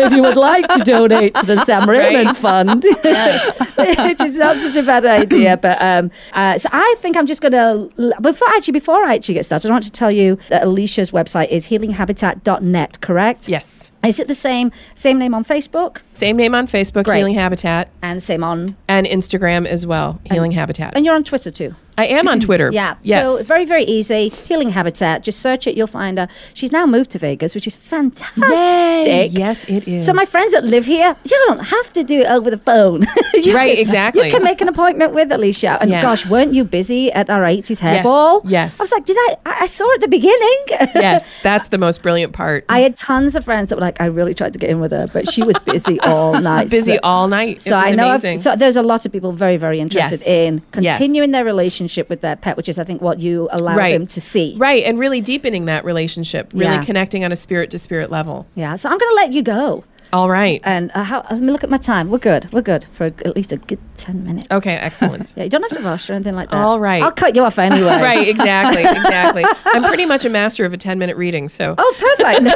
[0.00, 4.76] if you would like to donate to the Sam Raymond Fund, which is not such
[4.76, 5.56] a bad idea.
[5.56, 9.34] But um, uh, so I think I'm just going to before actually before I actually
[9.34, 13.00] get started, I want to tell you that Alicia's website is healinghabitat.net.
[13.00, 13.48] Correct?
[13.48, 13.92] Yes.
[14.04, 17.18] Is it the same same name on Facebook Same name on Facebook, Great.
[17.18, 20.94] Healing Habitat, and same on and Instagram as well, Healing Habitat.
[20.96, 21.74] and you're on Twitter too?
[22.00, 22.70] I am on Twitter.
[22.80, 22.94] Yeah.
[23.02, 23.24] Yes.
[23.26, 24.28] So very, very easy.
[24.28, 25.22] Healing Habitat.
[25.22, 25.76] Just search it.
[25.76, 26.28] You'll find her.
[26.54, 28.42] She's now moved to Vegas, which is fantastic.
[28.44, 29.26] Yay.
[29.26, 30.06] Yes, it is.
[30.06, 33.04] So my friends that live here, you don't have to do it over the phone.
[33.40, 34.26] Right, can- exactly.
[34.26, 35.78] You can make an appointment with Alicia.
[35.80, 36.02] And Yes.
[36.02, 38.42] gosh, weren't you busy at our 80s Yes, hairball?
[38.44, 38.78] yes.
[38.78, 39.36] I was like, did I?
[39.46, 40.58] I I saw at the beginning.
[40.94, 42.64] yes, that's the most brilliant part.
[42.68, 44.92] I had tons of friends that were like, I really tried to get in with
[44.92, 46.70] her, but she was busy all night.
[46.70, 47.60] busy So- all night.
[47.60, 48.36] so it was I know.
[48.36, 50.28] So there's a lot of people very, very interested Yes.
[50.28, 53.92] in continuing their relationship with their pet, which is, I think, what you allow Right.
[53.92, 54.54] them to see.
[54.58, 56.84] right, and really deepening that relationship, really Yeah.
[56.84, 58.46] connecting on a spirit to spirit level.
[58.54, 58.74] Yeah.
[58.76, 59.84] So I'm going to let you go.
[60.12, 60.60] All right.
[60.64, 62.10] And uh, how, let me look at my time.
[62.10, 62.52] We're good.
[62.52, 64.48] We're good for at least a good 10 minutes.
[64.50, 65.34] Okay, excellent.
[65.36, 66.56] Yeah, you don't have to rush or anything like that.
[66.56, 67.00] All right.
[67.00, 67.86] I'll cut you off anyway.
[68.02, 69.44] right, exactly, exactly.
[69.66, 71.48] I'm pretty much a master of a 10 minute reading.
[71.48, 72.50] So, Oh, perfect.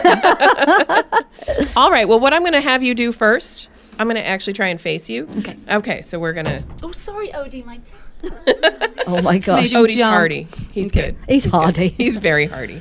[1.77, 2.09] all right.
[2.09, 3.69] Well, what I'm going to have you do first,
[4.01, 5.29] I'm going to actually try and face you.
[5.39, 5.57] Okay.
[5.71, 6.65] Okay, so we're going to.
[6.83, 7.79] Oh, sorry, Odie, my.
[9.07, 9.61] oh my gosh.
[9.63, 10.13] Made him Odie's jump.
[10.15, 10.47] hardy.
[10.73, 11.17] He's good.
[11.29, 11.53] He's good.
[11.53, 11.89] hardy.
[11.99, 12.81] He's very hardy.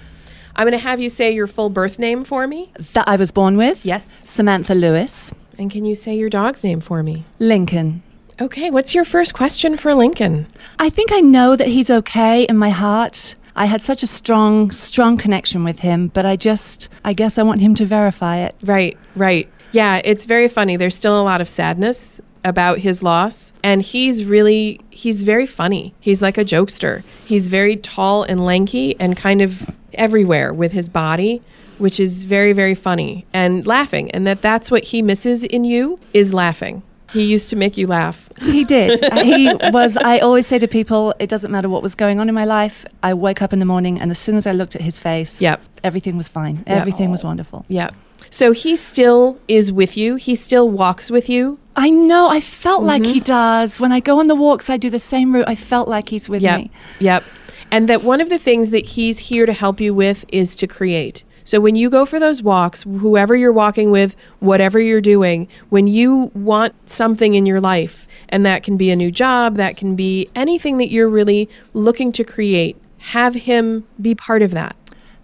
[0.55, 2.71] I'm going to have you say your full birth name for me.
[2.93, 3.85] That I was born with.
[3.85, 4.05] Yes.
[4.29, 7.23] Samantha Lewis, And can you say your dog's name for me?
[7.39, 8.03] Lincoln.
[8.39, 10.47] Okay, what's your first question for Lincoln?
[10.79, 13.35] I think I know that he's okay in my heart.
[13.55, 17.43] I had such a strong, strong connection with him, but I just, I guess I
[17.43, 18.55] want him to verify it.
[18.63, 19.47] Right, right.
[19.71, 20.75] Yeah, it's very funny.
[20.77, 25.93] There's still a lot of sadness about his loss, and he's really he's very funny.
[25.99, 27.03] He's like a jokester.
[27.25, 31.41] He's very tall and lanky and kind of everywhere with his body,
[31.77, 34.11] which is very very funny and laughing.
[34.11, 36.83] And that that's what he misses in you is laughing.
[37.11, 38.27] He used to make you laugh.
[38.41, 38.99] He did.
[39.23, 42.33] He was, I always say to people, it doesn't matter what was going on in
[42.33, 42.87] my life.
[43.03, 45.39] I wake up in the morning, and as soon as I looked at his face,
[45.39, 45.61] Yep.
[45.83, 46.63] everything was fine.
[46.65, 47.65] Everything was wonderful.
[47.67, 47.91] Yeah.
[48.33, 50.15] So he still is with you.
[50.15, 51.59] He still walks with you.
[51.75, 52.29] I know.
[52.29, 53.13] I felt like Mm-hmm.
[53.13, 53.79] he does.
[53.79, 55.45] When I go on the walks, I do the same route.
[55.47, 56.57] I felt like he's with Yep.
[56.59, 56.71] me.
[56.99, 57.23] Yep.
[57.69, 60.65] And that one of the things that he's here to help you with is to
[60.65, 61.23] create.
[61.43, 65.85] So when you go for those walks, whoever you're walking with, whatever you're doing, when
[65.85, 69.95] you want something in your life, and that can be a new job, that can
[69.95, 74.75] be anything that you're really looking to create, have him be part of that.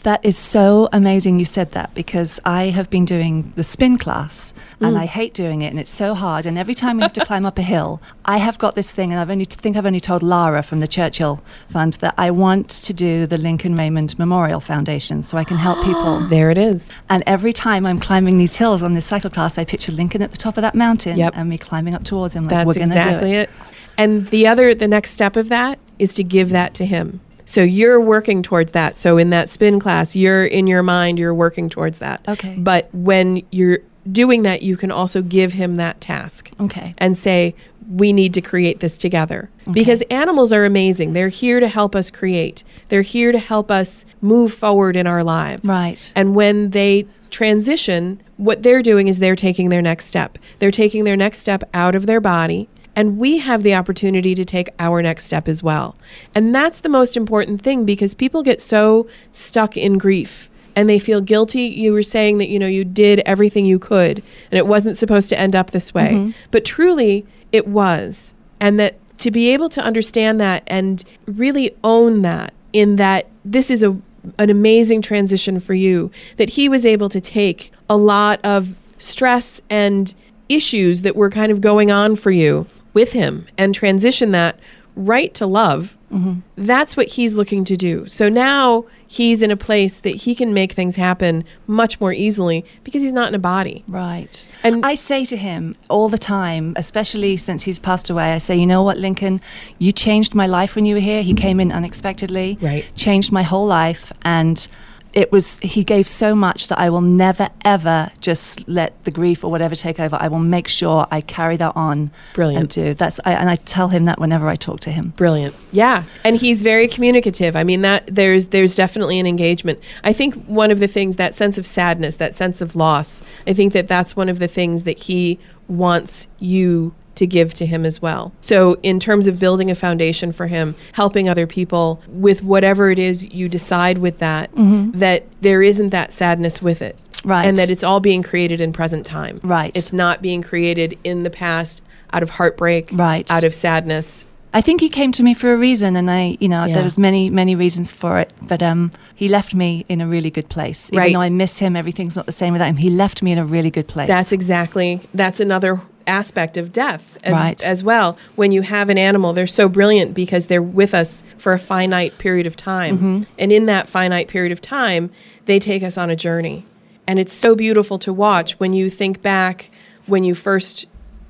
[0.03, 4.53] That is so amazing you said that because I have been doing the spin class
[4.79, 4.99] and Mm.
[5.01, 6.45] I hate doing it and it's so hard.
[6.45, 9.11] And every time we have to climb up a hill, I have got this thing,
[9.11, 12.69] and I've only think I've only told Lara from the Churchill Fund that I want
[12.69, 16.19] to do the Lincoln Raymond Memorial Foundation so I can help people.
[16.29, 16.89] There it is.
[17.09, 20.31] And every time I'm climbing these hills on this cycle class, I picture Lincoln at
[20.31, 21.33] the top of that mountain Yep.
[21.35, 23.49] and me climbing up towards him like That's we're going to exactly do it.
[23.97, 27.19] And the other, the next step of that is to give that to him.
[27.49, 28.95] So you're working towards that.
[28.95, 32.23] So in that spin class, you're in your mind, you're working towards that.
[32.27, 32.53] Okay.
[32.55, 33.79] But when you're
[34.11, 36.93] doing that, you can also give him that task Okay.
[36.99, 37.55] and say,
[37.91, 39.49] we need to create this together.
[39.71, 41.13] Because animals are amazing.
[41.13, 45.23] They're here to help us create, they're here to help us move forward in our
[45.23, 45.67] lives.
[45.67, 46.13] Right.
[46.15, 50.37] And when they transition, what they're doing is they're taking their next step.
[50.59, 52.69] They're taking their next step out of their body.
[52.95, 55.95] And we have the opportunity to take our next step as well.
[56.35, 60.99] And that's the most important thing because people get so stuck in grief and they
[60.99, 61.63] feel guilty.
[61.63, 65.29] You were saying that, you know, you did everything you could and it wasn't supposed
[65.29, 66.11] to end up this way.
[66.11, 66.31] Mm-hmm.
[66.51, 68.33] But truly, it was.
[68.59, 73.69] And that to be able to understand that and really own that in that this
[73.69, 73.97] is a
[74.37, 79.61] an amazing transition for you that he was able to take a lot of stress
[79.69, 80.13] and
[80.49, 84.59] issues that were kind of going on for you with him and transition that
[84.95, 85.97] right to love.
[86.11, 86.39] Mm-hmm.
[86.57, 88.07] That's what he's looking to do.
[88.07, 92.65] So now he's in a place that he can make things happen much more easily
[92.83, 93.83] because he's not in a body.
[93.87, 94.45] Right.
[94.63, 98.55] And- I say to him all the time, especially since he's passed away, I say,
[98.57, 99.39] you know what, Lincoln,
[99.77, 101.21] you changed my life when you were here.
[101.21, 102.85] He came in unexpectedly, Right.
[102.95, 104.11] changed my whole life.
[104.23, 104.67] And
[105.13, 109.43] it was he gave so much that I will never ever just let the grief
[109.43, 110.17] or whatever take over.
[110.19, 112.11] I will make sure I carry that on.
[112.35, 112.59] Brilliant.
[112.59, 115.13] And do that's I, and I tell him that whenever I talk to him.
[115.15, 115.55] Brilliant.
[115.71, 117.55] Yeah, and he's very communicative.
[117.55, 119.79] I mean that there's there's definitely an engagement.
[120.03, 123.53] I think one of the things that sense of sadness, that sense of loss, I
[123.53, 127.85] think that that's one of the things that he wants you to give to him
[127.85, 128.31] as well.
[128.41, 132.97] So in terms of building a foundation for him, helping other people with whatever it
[132.97, 136.97] is you decide with that, that there isn't that sadness with it.
[137.25, 137.45] Right.
[137.45, 139.41] And that it's all being created in present time.
[139.43, 139.75] Right.
[139.75, 141.81] It's not being created in the past
[142.13, 143.29] out of heartbreak, Right.
[143.29, 144.25] out of sadness.
[144.53, 146.73] I think he came to me for a reason, and I, you know, Yeah.
[146.75, 148.31] there was many, many reasons for it.
[148.41, 150.89] But um, he left me in a really good place.
[150.91, 151.13] Even Right.
[151.13, 152.77] though I miss him, everything's not the same without him.
[152.77, 154.07] He left me in a really good place.
[154.07, 157.63] That's exactly that's another aspect of death as, Right.
[157.65, 158.17] as well.
[158.35, 162.17] When you have an animal, they're so brilliant because they're with us for a finite
[162.17, 162.97] period of time.
[162.97, 163.23] Mm-hmm.
[163.37, 165.09] And in that finite period of time,
[165.45, 166.65] they take us on a journey.
[167.07, 169.71] And it's so beautiful to watch when you think back
[170.05, 170.85] when you first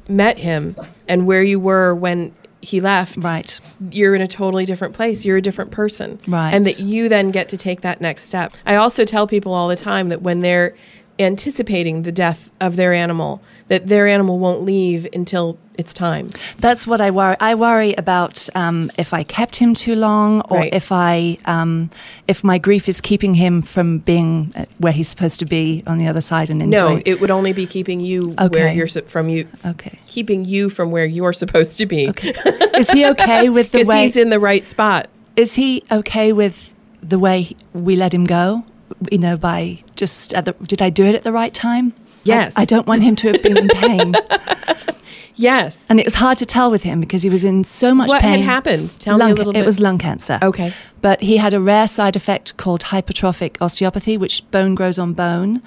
[0.07, 0.75] met him
[1.07, 3.23] and where you were when he left.
[3.23, 3.59] Right.
[3.91, 5.23] You're in a totally different place.
[5.23, 6.19] You're a different person.
[6.27, 6.53] Right.
[6.53, 8.57] And that you then get to take that next step.
[8.65, 10.75] I also tell people all the time that when they're
[11.19, 16.29] anticipating the death of their animal, that their animal won't leave until it's time.
[16.59, 17.35] That's what I worry.
[17.39, 20.73] I worry about um, if I kept him too long, or Right.
[20.73, 21.89] if I, um,
[22.27, 25.97] if my grief is keeping him from being uh, where he's supposed to be on
[25.97, 27.03] the other side and No, enjoying.
[27.05, 29.47] it would only be keeping you where you're from you.
[29.65, 29.97] Okay.
[30.07, 32.09] Keeping you from where you're supposed to be.
[32.09, 32.33] Okay.
[32.77, 34.03] is he okay with the Because way?
[34.03, 35.09] he's in the right spot.
[35.35, 38.63] is he okay with the way we let him go?
[39.11, 41.93] You know, by just at the, did I do it at the right time?
[42.23, 42.53] Yes.
[42.57, 44.13] I, don't want him to have been in pain,
[45.35, 45.89] Yes.
[45.89, 48.21] and it was hard to tell with him because he was in so much what
[48.21, 48.39] pain.
[48.39, 48.99] had happened?
[48.99, 49.63] Tell lung, me a little bit.
[49.63, 50.37] It was lung cancer.
[50.41, 50.73] Okay.
[51.01, 55.61] But he had a rare side effect called hypertrophic osteopathy, which bone grows on bone.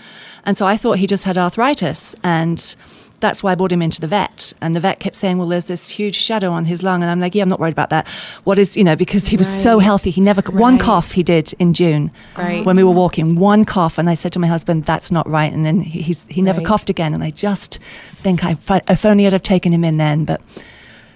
[0.45, 2.15] And so I thought he just had arthritis.
[2.23, 2.77] And
[3.23, 4.53] that's why I brought him into the vet.
[4.61, 7.01] And the vet kept saying, well, there's this huge shadow on his lung.
[7.03, 8.07] And I'm like, yeah, I'm not worried about that.
[8.45, 10.11] What is, you know, because he was so healthy.
[10.11, 12.65] He never, one cough he did in June Right.
[12.67, 13.97] when we were walking, one cough.
[13.97, 15.53] And I said to my husband, that's not right.
[15.53, 16.67] And then he, he's, he never Right.
[16.67, 17.15] coughed again.
[17.15, 18.57] And I just think I,
[18.89, 20.27] if only I'd have taken him in then.
[20.27, 20.43] But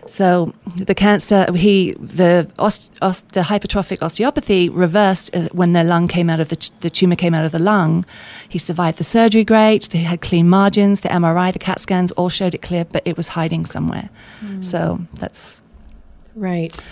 [0.09, 6.09] so the cancer, he the os, os, the hypertrophic osteopathy reversed uh, when the lung
[6.09, 8.05] came out of the the tumor came out of the lung.
[8.49, 9.89] He survived the surgery great.
[9.91, 11.01] They had clean margins.
[11.01, 14.11] The MRI, the CAT scans all showed it clear, but it was hiding somewhere.
[14.63, 15.63] So that's
[16.37, 16.85] Right.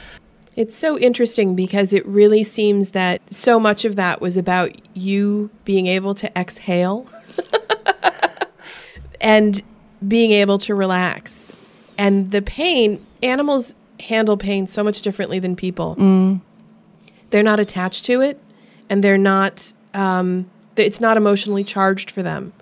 [0.57, 5.50] It's so interesting because it really seems that so much of that was about you
[5.64, 7.07] being able to exhale
[9.20, 9.62] and
[10.07, 11.55] being able to relax.
[11.98, 15.94] And the pain, animals handle pain so much differently than people.
[17.30, 18.40] They're not attached to it
[18.90, 22.52] and they're not, um, it's not emotionally charged for them.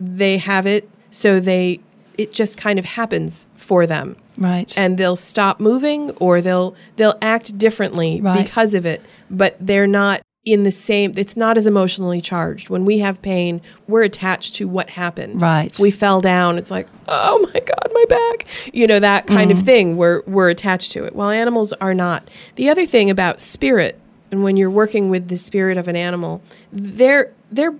[0.00, 1.80] They have it, so they,
[2.18, 4.76] it just kind of happens for them right.
[4.76, 8.44] and they'll stop moving or they'll they'll act differently Right.
[8.44, 9.00] because of it
[9.30, 13.60] but they're not in the same it's not as emotionally charged when we have pain
[13.86, 15.78] we're attached to what happened Right.
[15.78, 19.58] We fell down it's like oh my god my back you know that kind Mm.
[19.58, 23.40] of thing we're we're attached to it while animals are not the other thing about
[23.40, 24.00] spirit
[24.32, 27.74] and when you're working with the spirit of an animal they're they're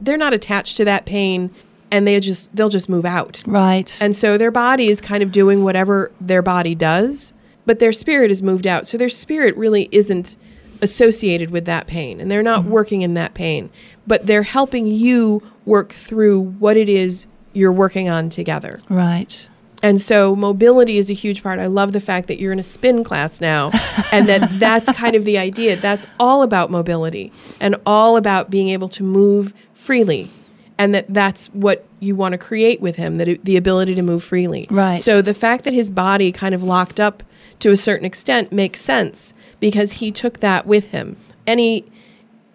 [0.00, 1.50] they're not attached to that pain
[1.90, 3.98] and they just they'll just move out right.
[4.02, 7.32] and so their body is kind of doing whatever their body does,
[7.64, 8.86] but their spirit is moved out.
[8.86, 10.36] So their spirit really isn't
[10.82, 12.70] associated with that pain and they're not mm-hmm.
[12.70, 13.70] working in that pain,
[14.06, 18.78] but they're helping you work through what it is you're working on together.
[18.88, 19.48] right.
[19.84, 21.58] And so mobility is a huge part.
[21.58, 23.70] I love the fact that you're in a spin class now
[24.12, 25.74] and that that's kind of the idea.
[25.74, 30.30] That's all about mobility and all about being able to move freely.
[30.78, 34.02] And that that's what you want to create with him, that it, the ability to
[34.02, 34.66] move freely.
[34.70, 35.02] Right.
[35.02, 37.24] So the fact that his body kind of locked up
[37.58, 41.16] to a certain extent makes sense because he took that with him.
[41.46, 41.84] Any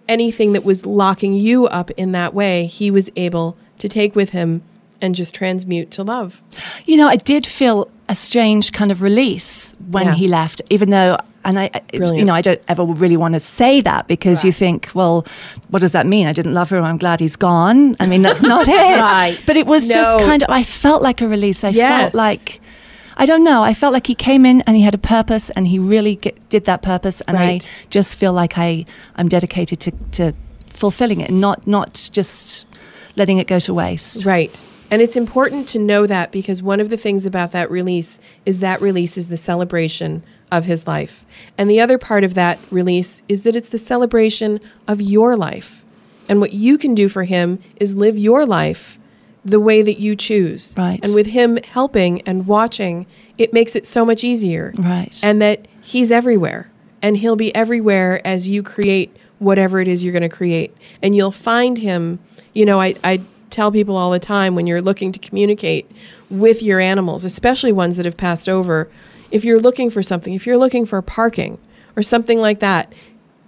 [0.08, 4.30] anything that was locking you up in that way, he was able to take with
[4.30, 4.62] him
[5.02, 6.42] and just transmute to love.
[6.86, 10.14] You know, I did feel a strange kind of release when Yeah.
[10.16, 13.82] he left, even though, and I, you know, I don't ever really want to say
[13.82, 15.26] that because you think, well,
[15.70, 16.26] what does that mean?
[16.26, 16.80] I didn't love her.
[16.80, 17.96] I'm glad he's gone.
[18.00, 19.00] I mean, that's not it.
[19.02, 19.38] Right.
[19.46, 21.64] But it was just kind of, I felt like a release.
[21.66, 21.90] I Yes.
[22.02, 22.62] felt like,
[23.20, 25.68] I don't know, I felt like he came in and he had a purpose and
[25.68, 27.20] he really get, did that purpose.
[27.22, 27.70] And Right.
[27.70, 30.34] I just feel like I, I'm dedicated to, to
[30.70, 32.68] fulfilling it and not, not just
[33.16, 34.24] letting it go to waste.
[34.24, 34.64] Right.
[34.92, 38.60] And it's important to know that because one of the things about that release is
[38.60, 41.26] that release is the celebration of his life.
[41.58, 45.84] And the other part of that release is that it's the celebration of your life.
[46.30, 48.98] And what you can do for him is live your life
[49.48, 50.76] the way that you choose.
[50.78, 51.00] Right.
[51.04, 53.06] And with him helping and watching,
[53.38, 54.74] it makes it so much easier.
[54.78, 55.18] Right.
[55.24, 56.70] And that he's everywhere.
[57.02, 60.76] And he'll be everywhere as you create whatever it is you're going to create.
[61.02, 62.20] And you'll find him,
[62.54, 65.90] you know, I, I tell people all the time when you're looking to communicate
[66.30, 68.90] with your animals, especially ones that have passed over,
[69.32, 71.58] if you're looking for something, if you're looking for parking
[71.96, 72.92] or something like that,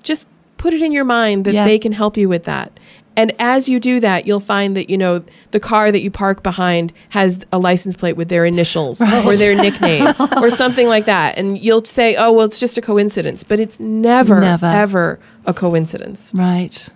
[0.03, 1.65] just put it in your mind that Yeah.
[1.65, 2.79] they can help you with that.
[3.19, 6.41] And as you do that, you'll find that, you know, the car that you park
[6.41, 11.38] behind has a license plate with their initials or their nickname or something like that.
[11.38, 13.43] And you'll say, oh, well, it's just a coincidence.
[13.43, 14.65] But it's never, Never.
[14.67, 16.32] ever a coincidence.
[16.34, 16.88] Right.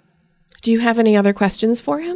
[0.62, 2.16] Do you have any other questions for him?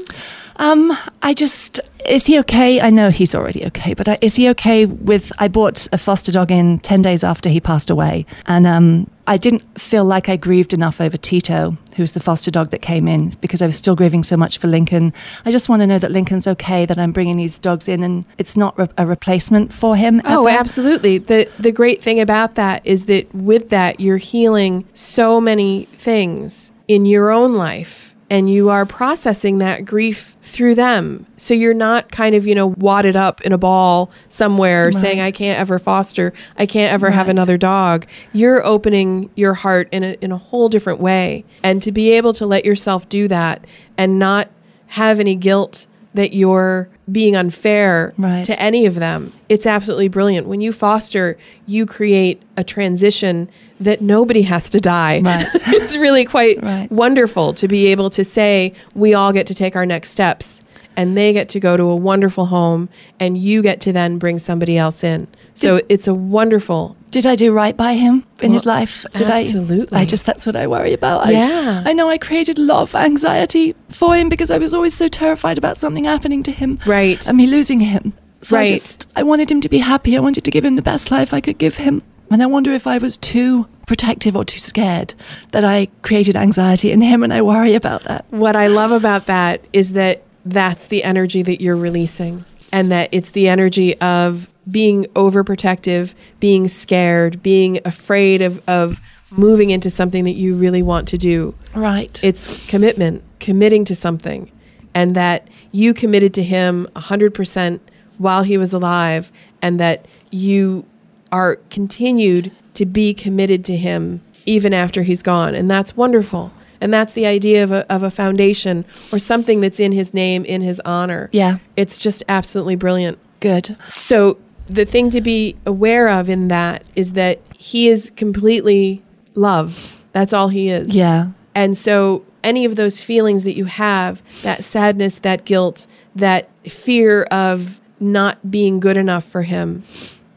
[0.56, 2.80] Um, I just is he okay?
[2.80, 5.32] I know he's already okay, but I, is he okay with?
[5.40, 9.38] I bought a foster dog in ten days after he passed away, and um, I
[9.38, 13.32] didn't feel like I grieved enough over Tito, who's the foster dog that came in,
[13.42, 15.12] because I was still grieving so much for Lincoln.
[15.46, 18.24] I just want to know that Lincoln's okay, that I'm bringing these dogs in, and
[18.38, 20.22] it's not re- a replacement for him.
[20.24, 20.58] Oh, ever.
[20.58, 21.18] absolutely.
[21.18, 26.72] The the great thing about that is that with that you're healing so many things
[26.88, 31.26] in your own life and you are processing that grief through them.
[31.38, 35.32] So you're not kind of, you know, wadded up in a ball somewhere saying I
[35.32, 38.06] can't ever foster, I can't ever have another dog.
[38.34, 41.46] You're opening your heart in a in a whole different way.
[41.64, 43.66] And to be able to let yourself do that
[43.98, 44.50] and not
[44.88, 48.44] have any guilt that you're being unfair Right.
[48.46, 49.32] to any of them.
[49.50, 50.48] It's absolutely brilliant.
[50.48, 55.22] When you foster, you create a transition that nobody has to die.
[55.22, 55.46] Right.
[55.68, 56.92] it's really quite Right.
[56.92, 60.64] wonderful to be able to say we all get to take our next steps
[60.96, 62.90] and they get to go to a wonderful home
[63.20, 65.28] and you get to then bring somebody else in.
[65.54, 69.06] So it's a wonderful Did I do right by him in his life?
[69.14, 69.98] Did absolutely.
[69.98, 70.02] I?
[70.02, 71.26] I just that's what I worry about.
[71.26, 71.84] I, Yeah.
[71.86, 75.08] I know I created a lot of anxiety for him because I was always so
[75.08, 76.78] terrified about something happening to him.
[76.86, 77.26] Right.
[77.28, 78.14] And me losing him.
[78.42, 78.70] So I Right.
[78.74, 80.18] just I wanted him to be happy.
[80.18, 82.04] I wanted to give him the best life I could give him.
[82.30, 85.14] And I wonder if I was too protective or too scared
[85.52, 88.26] that I created anxiety in him and I worry about that.
[88.32, 93.10] What I love about that is that that's the energy that you're releasing, and that
[93.12, 99.00] it's the energy of being overprotective, being scared, being afraid of, of
[99.32, 101.54] moving into something that you really want to do.
[101.74, 102.22] Right.
[102.24, 104.52] It's commitment, committing to something,
[104.94, 107.80] and that you committed to him 100%
[108.18, 110.86] while he was alive, and that you
[111.32, 115.54] are continued to be committed to him even after he's gone.
[115.54, 116.52] And that's wonderful.
[116.82, 120.46] And that's the idea of a, of a foundation or something that's in his name,
[120.46, 121.30] in his honor.
[121.32, 121.58] Yeah.
[121.76, 123.18] It's just absolutely brilliant.
[123.40, 123.76] Good.
[123.90, 124.38] So
[124.68, 129.02] the thing to be aware of in that is that he is completely
[129.36, 130.04] love.
[130.14, 130.96] That's all he is.
[130.96, 131.30] Yeah.
[131.56, 137.24] And so any of those feelings that you have, that sadness, that guilt, that fear
[137.24, 139.84] of not being good enough for him,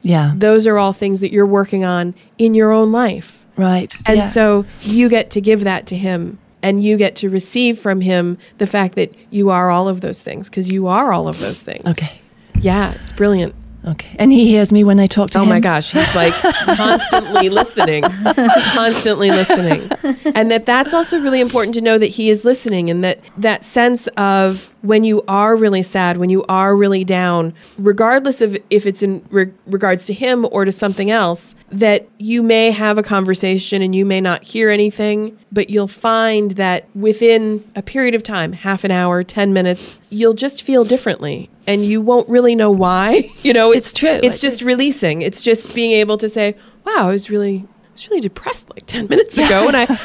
[0.03, 0.33] Yeah.
[0.35, 3.40] those are all things that you're working on in your own life.
[3.61, 3.95] Right.
[4.07, 4.29] And yeah.
[4.29, 8.39] so you get to give that to him and you get to receive from him
[8.59, 11.63] the fact that you are all of those things because you are all of those
[11.63, 11.87] things.
[11.87, 12.21] Okay.
[12.61, 13.55] Yeah, it's brilliant.
[13.87, 14.15] Okay.
[14.19, 15.49] And he hears me when I talk to Oh him.
[15.49, 16.35] Oh my gosh, he's like
[16.77, 19.91] constantly listening, constantly listening.
[20.35, 23.65] And that that's also really important to know that he is listening and that that
[23.65, 28.87] sense of when you are really sad, when you are really down, regardless of if
[28.87, 33.03] it's in re- regards to him or to something else, that you may have a
[33.03, 38.23] conversation and you may not hear anything, but you'll find that within a period of
[38.23, 42.71] time, half an hour, 10 minutes, you'll just feel differently and you won't really know
[42.71, 43.31] why.
[43.43, 44.21] You know, It's true.
[44.23, 45.23] It's just releasing.
[45.23, 46.55] It's just being able to say,
[46.85, 49.99] "Wow, I was really, I was really depressed like ten minutes ago, and I, I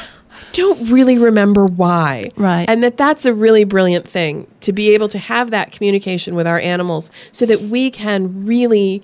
[0.52, 2.68] don't really remember why." Right.
[2.68, 6.46] And that that's a really brilliant thing to be able to have that communication with
[6.46, 9.02] our animals, so that we can really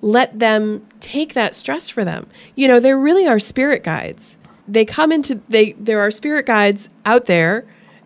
[0.00, 2.26] let them take that stress for them.
[2.54, 4.38] You know, they really are spirit guides.
[4.68, 7.64] They come into they there are spirit guides out there.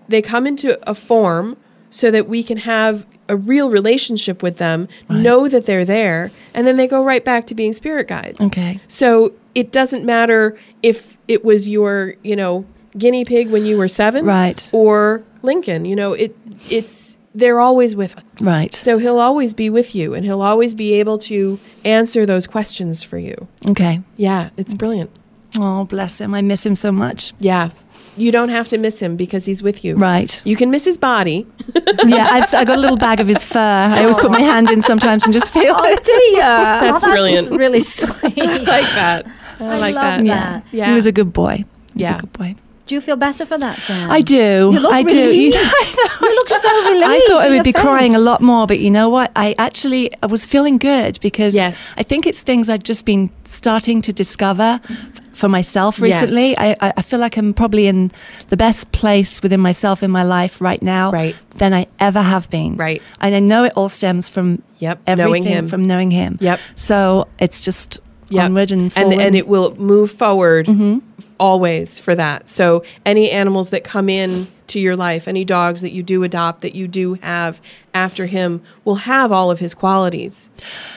[0.08, 1.56] They come into a form
[1.90, 6.66] so that we can have a real relationship with them, know that they're there, and
[6.66, 8.40] then they go right back to being spirit guides.
[8.40, 8.80] Okay.
[8.88, 12.64] So it doesn't matter if it was your, you know,
[12.96, 14.70] guinea pig when you were 7 Right.
[14.72, 16.36] or Lincoln, you know, it
[16.70, 18.24] it's they're always with us.
[18.40, 18.74] Right.
[18.74, 23.02] So he'll always be with you and he'll always be able to answer those questions
[23.02, 23.46] for you.
[23.68, 24.00] Okay.
[24.16, 25.10] Yeah, it's brilliant.
[25.58, 26.34] Oh, bless him.
[26.34, 27.34] I miss him so much.
[27.38, 27.70] Yeah.
[28.16, 29.96] You don't have to miss him because he's with you.
[29.96, 30.40] Right.
[30.44, 31.46] You can miss his body.
[32.06, 33.58] yeah, I've, I got a little bag of his fur.
[33.58, 36.02] I always put my hand in sometimes and just feel Oh it.
[36.04, 37.50] dear, oh, That's oh, brilliant.
[37.50, 38.38] Really sweet.
[38.38, 39.26] I like that.
[39.60, 40.24] I, like love that.
[40.24, 40.64] that.
[40.72, 40.86] Yeah.
[40.88, 41.56] He was a good boy.
[41.56, 42.16] He was Yeah.
[42.16, 42.54] a good boy.
[42.86, 44.08] Do you feel better for that, Sam?
[44.10, 44.70] I do.
[44.72, 45.16] You look I do.
[45.16, 45.56] relieved.
[45.56, 47.04] You, You look so relieved.
[47.04, 49.32] I thought I would your be crying a lot more, but you know what?
[49.34, 51.76] I actually I was feeling good because Yes.
[51.96, 56.56] I think it's things I've just been starting to discover f- for myself recently.
[56.56, 58.10] I, I I feel like I'm probably in
[58.48, 61.36] the best place within myself in my life right now Right.
[61.56, 62.76] than I ever have been.
[62.76, 63.02] Right.
[63.20, 65.68] And I know it all stems from Yep, everything knowing him.
[65.68, 66.38] from knowing him.
[66.40, 66.58] Yep.
[66.74, 68.44] So it's just Yep.
[68.46, 70.98] onward and and and it will move forward Mm-hmm.
[71.38, 72.48] always for that.
[72.48, 76.62] So any animals that come in to your life, any dogs that you do adopt
[76.62, 77.60] that you do have
[77.94, 80.50] after him will have all of his qualities.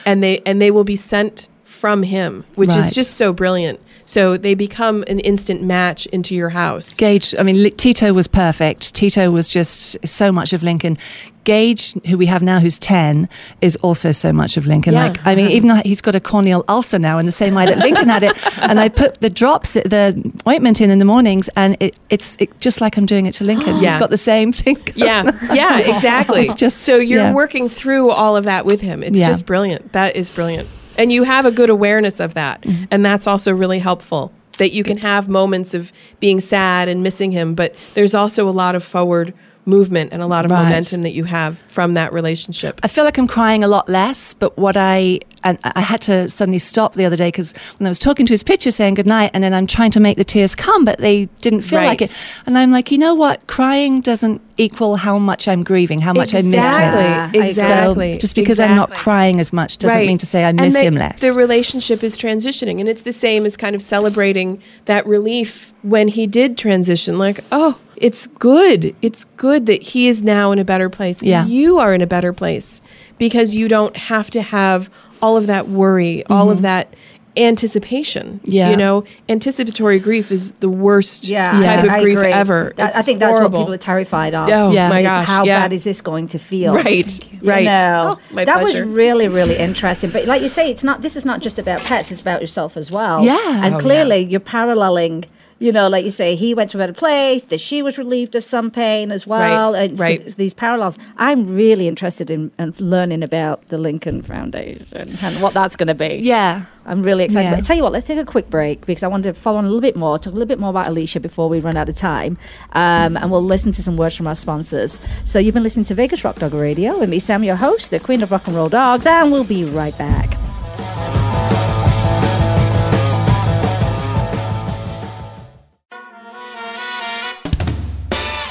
[0.06, 2.78] And they and they will be sent from him, which Right.
[2.86, 3.78] is just so brilliant.
[4.10, 6.96] So they become an instant match into your house.
[6.96, 8.92] Gage, I mean, Tito was perfect.
[8.92, 10.98] Tito was just so much of Lincoln.
[11.44, 13.28] Gage, who we have now, who's 10,
[13.60, 14.94] is also so much of Lincoln.
[14.94, 15.06] Yeah.
[15.10, 17.66] Like, I mean, even though he's got a corneal ulcer now in the same way
[17.66, 18.36] that Lincoln had it.
[18.60, 22.58] And I put the drops, the ointment in in the mornings, and it, it's it,
[22.58, 23.76] just like I'm doing it to Lincoln.
[23.80, 23.90] Yeah.
[23.92, 24.76] He's got the same thing.
[24.96, 26.42] Yeah, yeah, exactly.
[26.42, 27.32] It's just- so you're yeah.
[27.32, 29.04] working through all of that with him.
[29.04, 29.28] It's Yeah.
[29.28, 29.92] just brilliant.
[29.92, 32.84] That is brilliant, and you have a good awareness of that, Mm-hmm.
[32.90, 34.32] and that's also really helpful.
[34.58, 38.50] That you can have moments of being sad and missing him, but there's also a
[38.50, 39.32] lot of forward
[39.64, 40.64] movement and a lot of Right.
[40.64, 42.78] momentum that you have from that relationship.
[42.82, 46.28] I feel like I'm crying a lot less, but what I and I had to
[46.28, 49.30] suddenly stop the other day because when I was talking to his picture saying goodnight,
[49.34, 52.14] and then I'm trying to make the tears come, but they didn't feel like it,
[52.46, 53.46] and I'm like, you know what?
[53.46, 56.94] Crying doesn't equal how much I'm grieving, how much I miss him.
[56.94, 58.12] Exactly, exactly.
[58.14, 60.06] So just because I'm not crying as much doesn't Right.
[60.06, 61.20] mean to say I miss him less.
[61.20, 66.08] The relationship is transitioning, and it's the same as kind of celebrating that relief when
[66.08, 67.18] he did transition.
[67.18, 68.94] Like, oh, it's good.
[69.02, 71.22] It's good that he is now in a better place.
[71.22, 71.46] Yeah.
[71.46, 72.82] You are in a better place
[73.18, 74.90] because you don't have to have
[75.22, 76.94] all of that worry, all of that
[77.36, 78.40] anticipation.
[78.40, 78.50] Mm-hmm.
[78.50, 78.70] Yeah.
[78.70, 82.32] You know, anticipatory grief is the worst Yeah, type I, of I grief agree.
[82.32, 82.72] ever.
[82.76, 83.60] That- I It's think that's horrible.
[83.60, 84.48] what people are terrified of.
[84.48, 84.88] Oh Yeah.
[84.88, 85.26] my is gosh!
[85.26, 85.60] how yeah.
[85.60, 86.74] bad is this going to feel?
[86.74, 87.64] Right, You right.
[87.64, 88.84] know, Oh, my that pleasure.
[88.84, 90.10] was really, really interesting.
[90.10, 91.02] But like you say, it's not.
[91.02, 93.22] This is not just about pets; it's about yourself as well.
[93.24, 93.64] Yeah.
[93.64, 95.24] and Oh, clearly you're paralleling.
[95.60, 97.42] You know, like you say, he went to a better place.
[97.44, 99.74] That she was relieved of some pain as well.
[99.74, 100.36] Right, and so right.
[100.36, 100.98] these parallels.
[101.18, 104.86] I'm really interested in, in learning about the Lincoln Foundation
[105.20, 106.20] and what that's going to be.
[106.22, 106.64] yeah.
[106.86, 107.48] I'm really excited.
[107.48, 107.50] Yeah.
[107.56, 109.58] But I tell you what, let's take a quick break because I want to follow
[109.58, 111.76] on a little bit more, talk a little bit more about Alicia before we run
[111.76, 112.38] out of time.
[112.72, 114.98] Um, and we'll listen to some words from our sponsors.
[115.24, 118.00] So you've been listening to Vegas Rock Dog Radio with me, Sam, your host, the
[118.00, 121.19] Queen of Rock and Roll Dogs, and we'll be right back.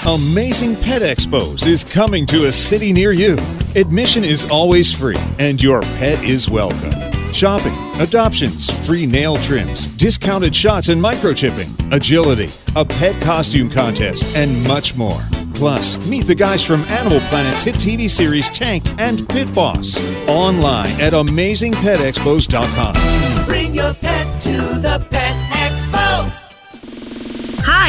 [0.05, 3.35] Amazing Pet Expos is coming to a city near you.
[3.75, 6.93] Admission is always free, and your pet is welcome.
[7.33, 12.47] Shopping, adoptions, free nail trims, discounted shots and microchipping, agility,
[12.77, 15.19] a pet costume contest, and much more.
[15.53, 19.99] Plus, meet the guys from Animal Planet's hit TV series Tanked and Pit Boss.
[20.29, 23.45] Online at amazingpetexpos.com.
[23.45, 25.38] Bring your pets to the Pet.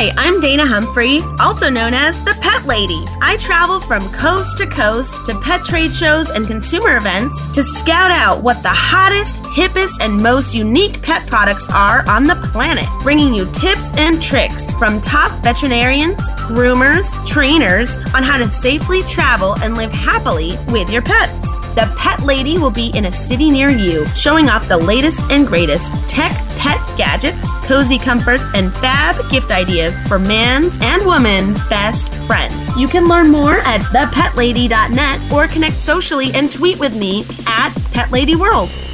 [0.01, 3.05] Hi, I'm Dana Humphrey, also known as the Pet Lady.
[3.21, 8.11] I travel from coast to coast to pet trade shows and consumer events to scout
[8.11, 13.35] out what the hottest, hippest, and most unique pet products are on the planet, bringing
[13.35, 16.17] you tips and tricks from top veterinarians,
[16.49, 21.40] groomers, trainers on how to safely travel and live happily with your pets.
[21.75, 25.47] The Pet Lady will be in a city near you, showing off the latest and
[25.47, 32.13] greatest tech pet gadgets, cozy comforts, and fab gift ideas for man's and woman's best
[32.27, 32.53] friend.
[32.79, 38.90] You can learn more at thepetlady.net or connect socially and tweet with me at PetLadyWorld.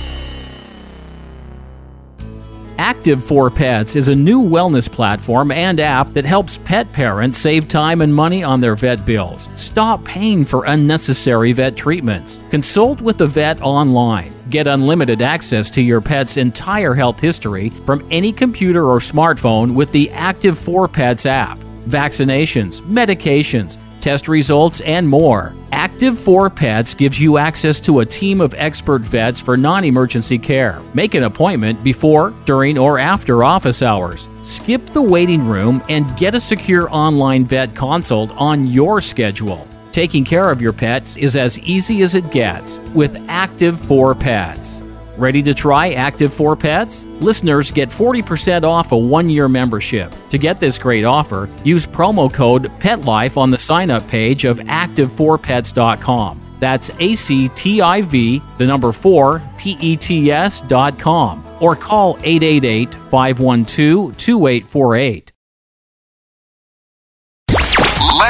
[2.78, 7.68] Active for Pets is a new wellness platform and app that helps pet parents save
[7.68, 9.48] time and money on their vet bills.
[9.54, 12.38] Stop paying for unnecessary vet treatments.
[12.50, 14.34] Consult with the vet online.
[14.50, 19.90] Get unlimited access to your pet's entire health history from any computer or smartphone with
[19.92, 21.58] the Active for Pets app.
[21.86, 25.52] Vaccinations, medications, test results, and more.
[25.72, 30.38] Active 4 Pets gives you access to a team of expert vets for non emergency
[30.38, 30.80] care.
[30.94, 34.28] Make an appointment before, during, or after office hours.
[34.44, 39.66] Skip the waiting room and get a secure online vet consult on your schedule.
[39.90, 44.85] Taking care of your pets is as easy as it gets with Active for Pets.
[45.18, 47.02] Ready to try Active for Pets?
[47.20, 50.14] Listeners get 40% off a one year membership.
[50.30, 54.58] To get this great offer, use promo code PETLIFE on the sign up page of
[54.58, 56.40] active4pets.com.
[56.60, 62.18] That's A C T I V, the number 4, P E T S.com, or call
[62.22, 65.32] 888 512 2848.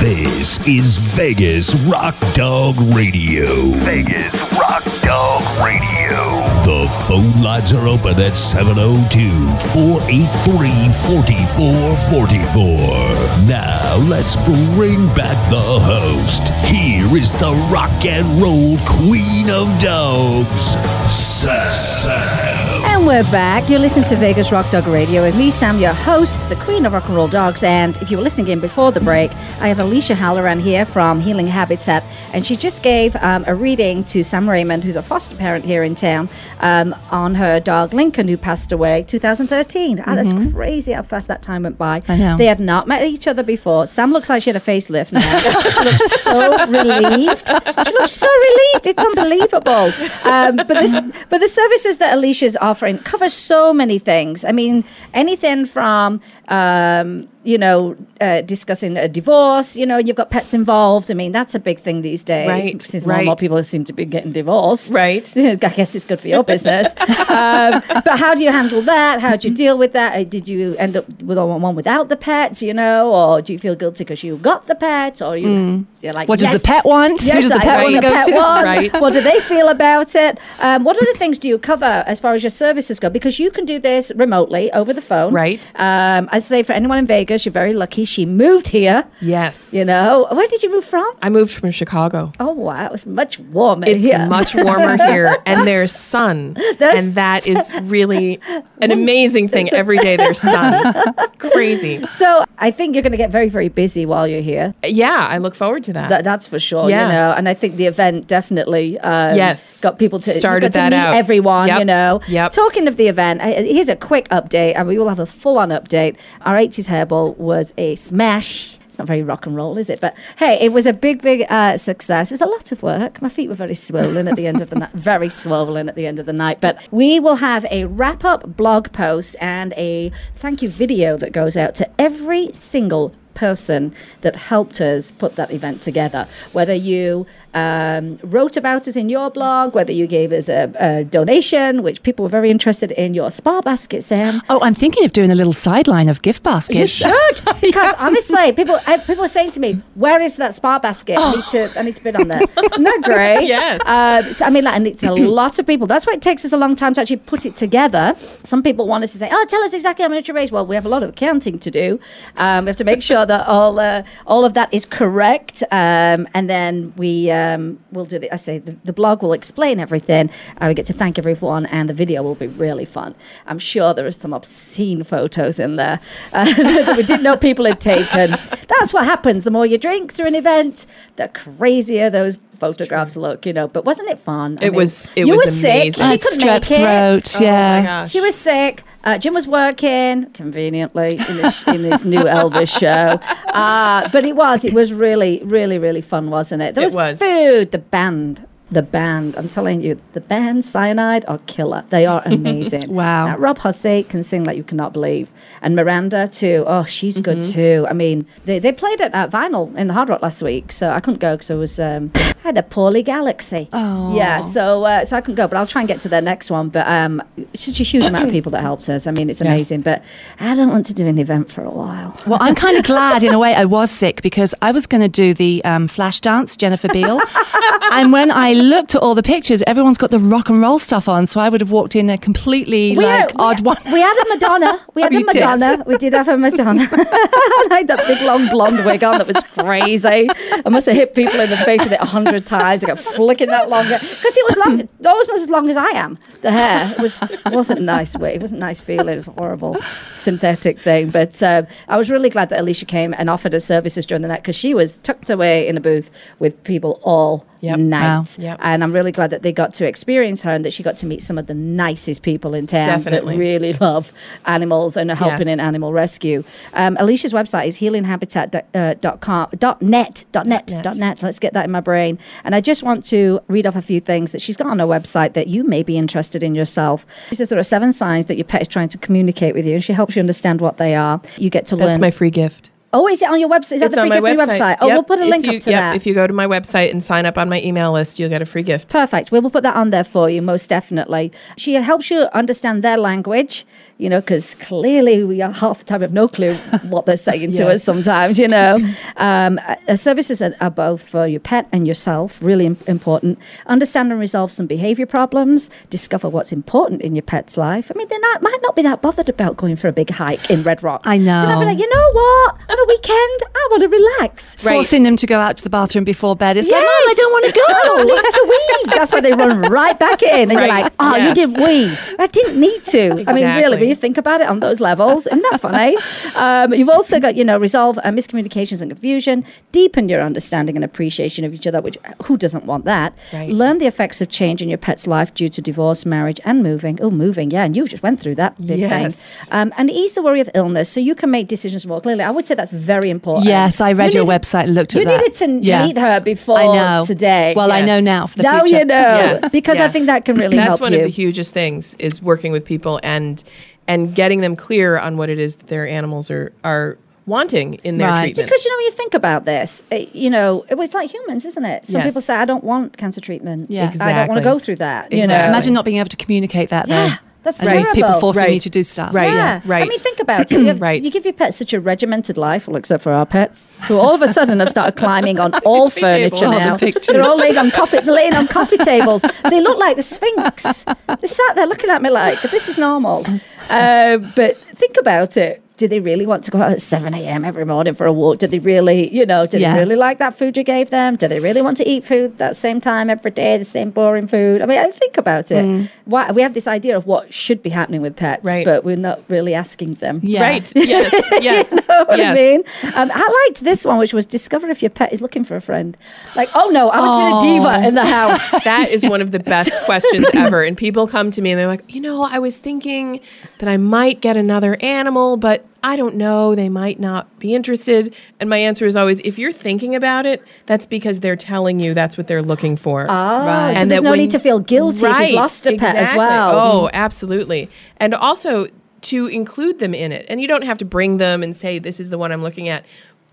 [0.00, 3.46] This is Vegas Rock Dog Radio.
[3.82, 6.14] Vegas Rock Dog Radio.
[6.62, 9.28] The phone lines are open at 702
[9.74, 10.70] 483
[11.02, 13.48] 4444.
[13.48, 14.36] Now let's
[14.76, 16.50] bring back the host.
[16.64, 20.76] Here is the rock and roll queen of dogs,
[21.10, 22.38] Sam.
[22.84, 23.68] And we're back.
[23.68, 26.92] You're listening to Vegas Rock Dog Radio with me, Sam, your host, the queen of
[26.92, 27.62] rock and roll dogs.
[27.62, 29.30] And if you were listening in before the break,
[29.60, 32.04] I have Alicia Halloran here from Healing Habitat.
[32.34, 35.82] And she just gave um, a reading to Sam Raymond, who's a foster parent here
[35.82, 36.28] in town,
[36.60, 40.04] um, on her dog Lincoln, who passed away 2013.
[40.06, 40.52] Ah, that's Mhm.
[40.54, 42.02] crazy how fast that time went by.
[42.06, 42.36] I know.
[42.36, 43.86] They had not met each other before.
[43.86, 45.20] Sam looks like she had a facelift now.
[45.38, 47.48] she looks so relieved.
[47.48, 48.86] She looks so relieved.
[48.86, 49.90] It's unbelievable.
[50.24, 54.44] Um, but this, but the services that Alicia's offering cover so many things.
[54.44, 54.84] I mean,
[55.14, 59.76] anything from um, you know uh, discussing a divorce.
[59.76, 61.10] You know, you've got pets involved.
[61.10, 62.48] I mean, that's a big thing these days.
[62.48, 64.92] Right, Since more and more people seem to be getting divorced.
[64.92, 65.24] Right.
[65.36, 66.88] I guess it's good for your business.
[67.30, 69.20] um, but how do you handle that?
[69.20, 70.14] How do you deal with that?
[70.18, 72.62] Uh, Did you end up with one one without the pets?
[72.62, 75.46] You know, or do you feel guilty because you got the pet, or you?
[75.46, 75.86] Mm.
[76.02, 77.20] You're like, What does the pet want?
[77.22, 78.34] Who Yes, does the pet want wanna the go pet to?
[78.34, 78.64] one.
[78.64, 78.92] Right.
[79.00, 80.38] What do they feel about it?
[80.60, 83.10] Um, what other things do you cover as far as your services go?
[83.10, 85.32] Because you can do this remotely over the phone.
[85.32, 85.72] Right.
[85.76, 88.04] Um, I say for anyone in Vegas, you're very lucky.
[88.04, 89.04] She moved here.
[89.20, 89.72] Yes.
[89.74, 91.10] You know, where did you move from?
[91.22, 92.32] I moved from Chicago.
[92.40, 94.24] Oh wow, it was much warmer It's here.
[94.26, 98.40] much warmer here, and there's sun, and that is really
[98.82, 99.68] an amazing thing.
[99.72, 100.92] Every day there's sun.
[101.18, 102.06] It's crazy.
[102.06, 104.74] So I think you're going to get very, very busy while you're here.
[104.84, 106.08] Yeah, I look forward to that.
[106.08, 106.88] That, that's for sure.
[106.88, 107.06] Yeah.
[107.06, 109.80] You know, and I think the event definitely um, Yes.
[109.80, 111.16] got people to Started got to that meet out.
[111.16, 111.68] everyone.
[111.68, 112.20] You know.
[112.28, 112.52] Yep.
[112.52, 115.70] Talking of the event, I, here's a quick update, and we will have a full-on
[115.70, 116.16] update.
[116.42, 118.78] Our 80s Hairball was a smash.
[118.86, 120.00] It's not very rock and roll, is it?
[120.00, 122.30] But hey, it was a big, big uh, success.
[122.30, 123.22] It was a lot of work.
[123.22, 126.06] My feet were very swollen at the end of the night, very swollen at the
[126.06, 126.60] end of the night.
[126.60, 131.32] But we will have a wrap up blog post and a thank you video that
[131.32, 136.26] goes out to every single person that helped us put that event together.
[136.52, 137.24] Whether you
[137.58, 142.02] um, wrote about us in your blog, whether you gave us a, a donation, which
[142.02, 144.42] people were very interested in your spa basket, Sam.
[144.48, 146.78] Oh, I'm thinking of doing a little sideline of gift baskets.
[146.78, 150.78] You should, because honestly, people uh, people are saying to me, "Where is that spa
[150.78, 151.18] basket?
[151.18, 152.42] I need to I need to bid on that."
[152.72, 153.38] Isn't that great?
[153.48, 153.80] Yes.
[153.86, 155.86] Uh, so, I mean, like, and it's a lot of people.
[155.86, 158.14] That's why it takes us a long time to actually put it together.
[158.44, 160.66] Some people want us to say, "Oh, tell us exactly how much you raised." Well,
[160.66, 161.98] we have a lot of accounting to do.
[162.36, 166.28] Um, we have to make sure that all uh, all of that is correct, um,
[166.34, 168.32] and then we um, will do the.
[168.32, 170.30] I say the, the blog will explain everything.
[170.58, 173.14] I we get to thank everyone, and the video will be really fun.
[173.46, 176.00] I'm sure there are some obscene photos in there
[176.32, 178.30] uh, that we didn't know people had taken.
[178.68, 179.44] That's what happens.
[179.44, 180.86] The more you drink through an event,
[181.16, 183.46] the crazier those photographs look.
[183.46, 184.58] You know, but wasn't it fun?
[184.60, 185.94] It was- it you was were sick.
[185.96, 187.82] She I had couldn't strep make throat, Oh my yeah.
[187.82, 188.10] gosh.
[188.10, 188.82] She was sick.
[189.04, 193.18] Uh, Jim was working conveniently in his, in his new Elvis show.
[193.54, 196.74] Uh, but it was, it was really, really, really fun, wasn't it?
[196.74, 197.18] There It was, was.
[197.18, 198.44] food, the band.
[198.70, 201.84] The band, I'm telling you, the band Cyanide are killer.
[201.90, 202.92] They are amazing.
[202.92, 203.26] Wow.
[203.26, 205.30] That Rob Hussey can sing like you cannot believe.
[205.62, 206.64] And Miranda, too.
[206.66, 207.86] Oh, she's good too.
[207.88, 210.90] I mean, they, they played it at Vinyl in the Hard Rock last week, so
[210.90, 213.68] I couldn't go because I was, um, I had a poorly galaxy.
[213.72, 214.14] Oh.
[214.14, 216.50] Yeah, so uh, so I couldn't go, but I'll try and get to their next
[216.50, 216.68] one.
[216.68, 217.22] But um,
[217.54, 219.06] such a huge amount of people that helped us.
[219.06, 219.80] I mean, it's amazing.
[219.82, 220.02] But
[220.40, 222.16] I don't want to do an event for a while.
[222.26, 225.00] Well, I'm kind of glad in a way I was sick because I was going
[225.02, 227.20] to do the um, flash dance, Jennifer Beal.
[227.92, 231.08] and when I looked at all the pictures, everyone's got the rock and roll stuff
[231.08, 231.26] on.
[231.26, 233.76] So I would have walked in a completely We like had- odd one.
[233.92, 234.80] We had a Madonna.
[234.94, 235.40] We had Oh, a you did?
[235.40, 235.84] Madonna.
[235.86, 236.82] We did have a Madonna.
[236.92, 240.28] I had that big long blonde wig on that was crazy.
[240.28, 242.82] I must have hit people in the face with it a hundred times.
[242.82, 246.18] I got flicking that long because it was long, almost as long as I am.
[246.42, 248.36] The hair it was it wasn't nice wig.
[248.36, 249.08] It wasn't nice feeling.
[249.14, 249.76] It was a horrible
[250.14, 251.10] synthetic thing.
[251.10, 254.28] But um, I was really glad that Alicia came and offered her services during the
[254.28, 257.78] night because she was tucked away in a booth with people all Yep.
[257.80, 258.02] night.
[258.04, 258.24] Wow.
[258.38, 258.47] Yep.
[258.60, 261.06] And I'm really glad that they got to experience her and that she got to
[261.06, 263.34] meet some of the nicest people in town Definitely.
[263.34, 264.12] that really love
[264.46, 265.54] animals and are helping Yes.
[265.54, 266.42] in animal rescue.
[266.74, 270.84] Um, Alicia's website is healinghabitat.com, dot net, dot net, net.
[270.84, 271.22] dot net.
[271.22, 272.18] Let's get that in my brain.
[272.44, 274.86] And I just want to read off a few things that she's got on her
[274.86, 277.06] website that you may be interested in yourself.
[277.30, 279.74] She says there are seven signs that your pet is trying to communicate with you,
[279.74, 281.20] and she helps you understand what they are.
[281.36, 281.90] You get to That's learn.
[281.90, 282.70] That's my free gift.
[282.92, 283.72] Oh, is it on your website?
[283.72, 284.78] Is that it's the free gift on your website?
[284.80, 284.94] Oh, Yep.
[284.94, 285.96] we'll put a If link you, up to yep, that.
[285.96, 288.40] If you go to my website and sign up on my email list, you'll get
[288.40, 288.88] a free gift.
[288.88, 289.30] Perfect.
[289.30, 291.30] We will put that on there for you, most definitely.
[291.58, 293.66] She helps you understand their language,
[293.98, 297.52] you know, because clearly we are half the time have no clue what they're saying
[297.54, 298.78] to us sometimes, you know.
[299.16, 303.38] Um, uh, services are, are both for your pet and yourself, really im- important.
[303.66, 307.90] Understand and resolve some behavior problems, discover what's important in your pet's life.
[307.92, 310.48] I mean, they not, might not be that bothered about going for a big hike
[310.48, 311.02] in Red Rock.
[311.04, 311.40] I know.
[311.46, 312.54] They might be like, you know what?
[312.70, 314.54] On a weekend, I want to relax.
[314.62, 316.56] Forcing them to go out to the bathroom before bed.
[316.56, 316.84] It's like, Yes.
[316.84, 317.64] Mom, I don't want to go.
[317.68, 318.96] I need to wee.
[318.96, 321.28] That's why they run right back in, and you're like, "Oh, Yes.
[321.36, 321.96] you didn't wee.
[322.18, 323.87] I didn't need to." I mean, really, Exactly.
[323.88, 325.96] You think about it on those levels, isn't that funny?
[326.36, 330.84] Um, you've also got, you know, resolve uh, miscommunications and confusion, deepen your understanding and
[330.84, 331.80] appreciation of each other.
[331.80, 333.12] Which who doesn't want that?
[333.32, 333.50] Right.
[333.50, 337.00] Learn the effects of change in your pet's life due to divorce, marriage, and moving.
[337.02, 339.48] Oh, moving, yeah, and you just went through that big Yes.
[339.48, 339.58] thing.
[339.58, 342.22] Um, and ease the worry of illness, so you can make decisions more clearly.
[342.22, 343.46] I would say that's very important.
[343.46, 345.18] Yes, I read You your needed- website and looked at you that.
[345.20, 345.86] needed to Yeah.
[345.86, 347.04] meet her before I know.
[347.06, 347.54] today.
[347.56, 348.78] Well, I know now for the now future.
[348.80, 350.68] you know Yes, because I think that can really help.
[350.68, 353.42] That's one of the hugest things is working with people and
[353.88, 357.98] and getting them clear on what it is that their animals are are wanting in
[357.98, 358.20] their Right.
[358.34, 358.48] treatment.
[358.48, 361.44] because you know when you think about this, uh, you know it was like humans,
[361.44, 361.84] isn't it?
[361.86, 362.06] Some Yes.
[362.08, 363.70] people say, "I don't want cancer treatment.
[363.70, 363.90] Yeah.
[364.00, 366.70] I don't want to go through that." You know, Imagine not being able to communicate
[366.70, 367.14] that, Yeah, though.
[367.42, 367.94] That's and terrible.
[367.94, 368.60] people forcing you Right.
[368.62, 369.14] to do stuff.
[369.14, 369.32] Right.
[369.32, 369.60] Yeah.
[369.64, 369.88] I right.
[369.88, 370.50] mean, think about it.
[370.50, 371.02] You, have- Right.
[371.02, 374.14] you give your pets such a regimented life, well, except for our pets, who all
[374.14, 376.36] of a sudden have started climbing on all Coffee table.
[376.36, 376.76] furniture All the now.
[376.76, 377.06] pictures.
[377.06, 379.22] They're all laying on coffee, laying on coffee tables.
[379.48, 380.84] They look like the Sphinx.
[380.84, 383.24] They sat there looking at me like this is normal.
[383.70, 385.62] Uh, but think about it.
[385.76, 387.44] Do they really want to go out at 7 a.m.
[387.44, 388.38] every morning for a walk?
[388.38, 389.72] Do they really, you know, do Yeah.
[389.74, 391.14] they really like that food you gave them?
[391.14, 394.26] Do they really want to eat food that same time every day, the same boring
[394.26, 394.60] food?
[394.60, 395.64] I mean, I think about it.
[395.64, 395.88] Mm.
[396.06, 398.64] Why, we have this idea of what should be happening with pets, Right.
[398.64, 400.18] but we're not really asking them.
[400.20, 400.42] Yeah.
[400.42, 400.72] Right.
[400.74, 401.12] Yes.
[401.40, 401.70] Yes.
[401.70, 402.32] You know what yes.
[402.32, 402.60] I mean?
[402.96, 405.60] Um, I liked this one, which was discover if your pet is looking for a
[405.60, 405.96] friend.
[406.34, 408.50] Like, oh no, I want to be the diva in the house.
[408.64, 410.64] That is one of the best questions ever.
[410.64, 413.20] And people come to me and they're like, you know, I was thinking
[413.60, 416.54] that I might get another animal, but I don't know.
[416.54, 418.14] They might not be interested.
[418.40, 421.94] And my answer is always if you're thinking about it, that's because they're telling you
[421.94, 423.06] that's what they're looking for.
[423.08, 423.74] Oh, Right.
[423.74, 425.96] so And there's that no when- need to feel guilty if you've lost a pet
[425.96, 426.56] as well.
[426.56, 427.70] Oh, absolutely.
[427.98, 428.66] And also
[429.02, 430.26] to include them in it.
[430.28, 432.68] And you don't have to bring them and say, this is the one I'm looking
[432.68, 432.84] at.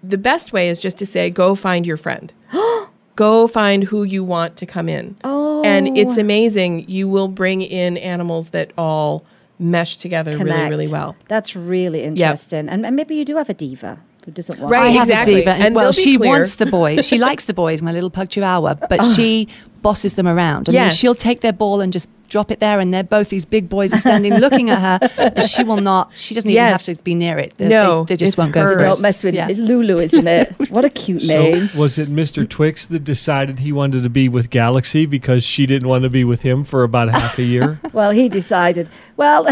[0.03, 2.31] The best way is just to say, go find your friend.
[3.15, 5.15] go find who you want to come in.
[5.23, 5.63] Oh.
[5.63, 6.21] And it's oh.
[6.21, 6.87] amazing.
[6.87, 9.25] You will bring in animals that all
[9.59, 10.69] mesh together really, Connect.
[10.69, 11.15] really well.
[11.27, 12.69] That's really interesting.
[12.69, 15.35] And, and maybe you do have a diva who doesn't want Right, I have exactly.
[15.35, 16.29] a diva, and, And well, she clear.
[16.31, 17.07] wants the boys.
[17.07, 19.47] She likes the boys, my little pug chihuahua, but she
[19.81, 20.67] bosses them around.
[20.67, 23.45] I mean, she'll take their ball and just drop it there, and they're both these
[23.45, 25.09] big boys are standing looking at her.
[25.35, 26.17] And she will not.
[26.17, 27.53] She doesn't even have to be near it.
[27.57, 28.79] They, No, they, they just it's won't go for it.
[28.79, 29.47] Don't mess with Yeah.
[29.47, 30.55] It's Lulu, isn't it?
[30.71, 31.67] What a cute name.
[31.67, 32.49] So was it Mr.
[32.49, 36.23] Twix that decided he wanted to be with Galaxy because she didn't want to be
[36.23, 37.79] with him for about half a year?
[37.93, 38.89] Well, he decided.
[39.17, 39.45] Well,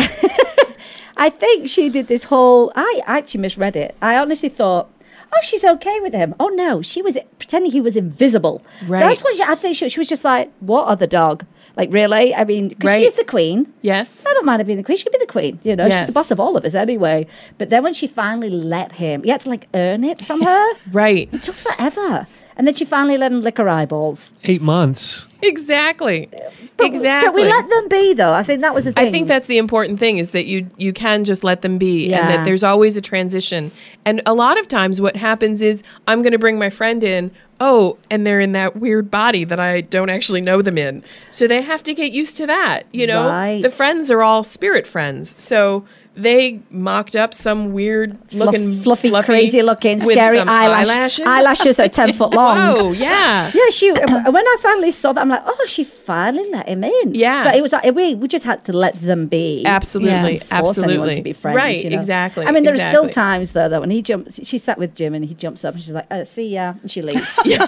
[1.18, 2.72] I think she did this whole.
[2.76, 3.96] I actually misread it.
[4.02, 4.90] I honestly thought,
[5.36, 6.34] oh, she's okay with him.
[6.40, 8.62] Oh no, she was pretending he was invisible.
[8.88, 9.00] Right.
[9.00, 9.76] That's what she, I think.
[9.76, 11.46] She, she was just like, what other dog?
[11.76, 12.36] Like really?
[12.36, 13.02] I mean, because Right.
[13.02, 13.74] she's the queen.
[13.82, 14.24] Yes.
[14.28, 14.98] I don't mind her being the queen.
[14.98, 15.60] She could be the queen.
[15.64, 17.26] You know, she's the boss of all of us anyway.
[17.58, 20.74] But then when she finally let him, he had to like earn it from her.
[20.92, 21.30] Right.
[21.32, 22.28] It took forever.
[22.56, 24.34] And then she finally let him lick her eyeballs.
[24.44, 25.28] Eight months.
[25.42, 26.30] Exactly.
[26.78, 27.30] But, exactly.
[27.30, 28.34] But we let them be, though.
[28.34, 29.08] I think that was the thing.
[29.08, 32.14] I think that's the important thing is that you you can just let them be
[32.14, 33.72] and that there's always a transition.
[34.06, 37.32] And a lot of times what happens is I'm going to bring my friend in,
[37.60, 41.04] oh, and they're in that weird body that I don't actually know them in.
[41.30, 43.28] So they have to get used to that, you know.
[43.28, 43.62] Right.
[43.62, 45.36] The friends are all spirit friends.
[45.38, 45.86] So
[46.16, 51.26] they mocked up some weird Fluff- looking fluffy, crazy looking, scary eyelash- eyelashes.
[51.26, 52.58] eyelashes that are 10 foot long.
[52.58, 53.52] Oh yeah.
[53.54, 53.92] Yeah, she.
[53.92, 54.08] when
[54.48, 57.16] I finally saw that, I'm like, oh, she finally let him in.
[57.16, 57.44] Yeah.
[57.44, 59.64] but it was like we we just had to let them be.
[59.66, 61.16] Absolutely, Not force anyone absolutely.
[61.16, 61.56] to be friends.
[61.56, 61.98] Right, you know?
[61.98, 64.96] exactly, I mean, there are still times though that when he jumps, she sat with
[64.96, 67.40] Jim and he jumps up and she's like, uh, "See ya," and she leaves.
[67.46, 67.66] yeah.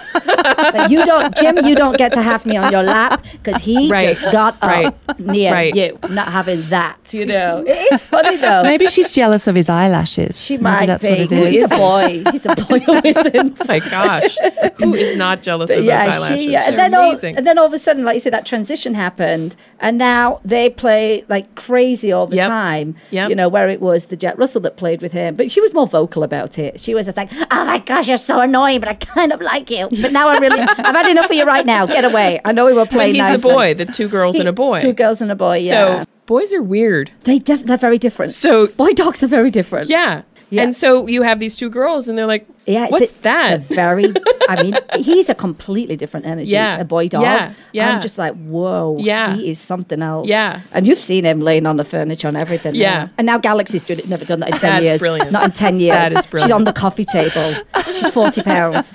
[0.72, 1.56] like, you don't, Jim.
[1.64, 4.86] You don't get to have me on your lap because he Right, just got right,
[5.08, 5.74] up near right.
[5.74, 5.98] you.
[6.10, 7.64] Not having that, you know.
[7.66, 8.62] It is funny though.
[8.62, 10.44] Maybe she's jealous of his eyelashes.
[10.44, 11.10] She Maybe might that's be.
[11.10, 11.48] what it 'cause is.
[11.50, 12.22] He's a boy.
[12.32, 13.56] He's a boy who isn't.
[13.60, 14.36] Oh my gosh.
[14.78, 16.40] Who is not jealous But of yeah, those eyelashes?
[16.40, 16.64] she, yeah.
[16.68, 18.94] And They're then, all, and then all of a sudden, like you said, that transition
[18.94, 22.48] happened, and now they play like crazy all the Yep.
[22.48, 22.94] time.
[23.10, 23.28] Yep.
[23.30, 25.72] You know, where it was the Jack Russell that played with him, but she was
[25.72, 26.80] more vocal about it.
[26.80, 29.70] She was just like, "Oh my gosh, you're so annoying, but I kind of like
[29.70, 29.88] you.
[30.02, 31.86] But now I really, I've had enough of you right now.
[31.86, 32.40] Get away.
[32.44, 33.14] I know we were but playing.
[33.14, 34.80] he's the boy, the two girls and a boy.
[34.80, 35.58] Two girls and a boy.
[35.58, 36.04] Yeah.
[36.04, 37.10] So boys are weird.
[37.22, 38.32] They def- they're very different.
[38.32, 39.88] So boy dogs are very different.
[39.88, 40.22] Yeah.
[40.48, 40.62] Yeah.
[40.62, 43.52] And so you have these two girls, and they're like, Yeah, it's what's a, that?
[43.62, 44.14] It's a very,
[44.48, 46.50] I mean, he's a completely different energy.
[46.50, 46.78] Yeah.
[46.78, 47.22] A boy dog.
[47.22, 47.90] Yeah, yeah.
[47.90, 48.96] I'm just like, whoa.
[49.00, 49.34] Yeah.
[49.34, 50.28] He is something else.
[50.28, 50.60] Yeah.
[50.72, 52.74] And you've seen him laying on the furniture and everything.
[52.74, 52.78] now.
[52.78, 53.08] Yeah.
[53.18, 54.08] And now Galaxy's doing it.
[54.08, 55.00] Never done that in 10 That's years.
[55.00, 55.32] brilliant.
[55.32, 55.96] Not in 10 years.
[55.96, 56.48] That is brilliant.
[56.50, 57.54] She's on the coffee table.
[57.86, 58.92] She's 40 pounds.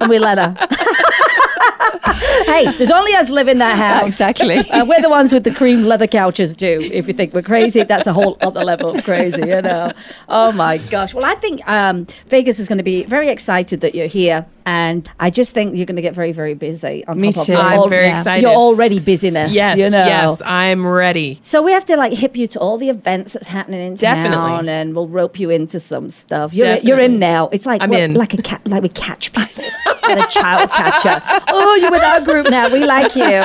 [0.00, 0.54] and we let her.
[2.46, 4.06] hey, there's only us live in that house.
[4.06, 4.58] Exactly.
[4.58, 6.80] Uh, we're the ones with the cream leather couches, too.
[6.92, 9.92] If you think we're crazy, that's a whole other level of crazy, you know.
[10.28, 11.14] Oh my gosh.
[11.14, 14.46] Well, I think um, Vegas is going to be very excited that you're here.
[14.68, 17.02] And I just think you're going to get very, very busy.
[17.06, 17.54] On Me top too.
[17.54, 18.42] Of I'm al- very yeah, excited.
[18.42, 19.50] Your already busyness.
[19.50, 20.04] yes, you know.
[20.04, 21.38] yes, I'm ready.
[21.40, 24.36] So we have to like hip you to all the events that's happening in Definitely.
[24.36, 26.52] town, and we'll rope you into some stuff.
[26.52, 27.48] You're you're in now.
[27.50, 28.12] It's like I'm in.
[28.12, 29.64] like a cat, like we catch people,
[30.02, 31.16] like a child catcher.
[31.48, 32.68] Oh, you're with our group now.
[32.70, 33.40] We like you.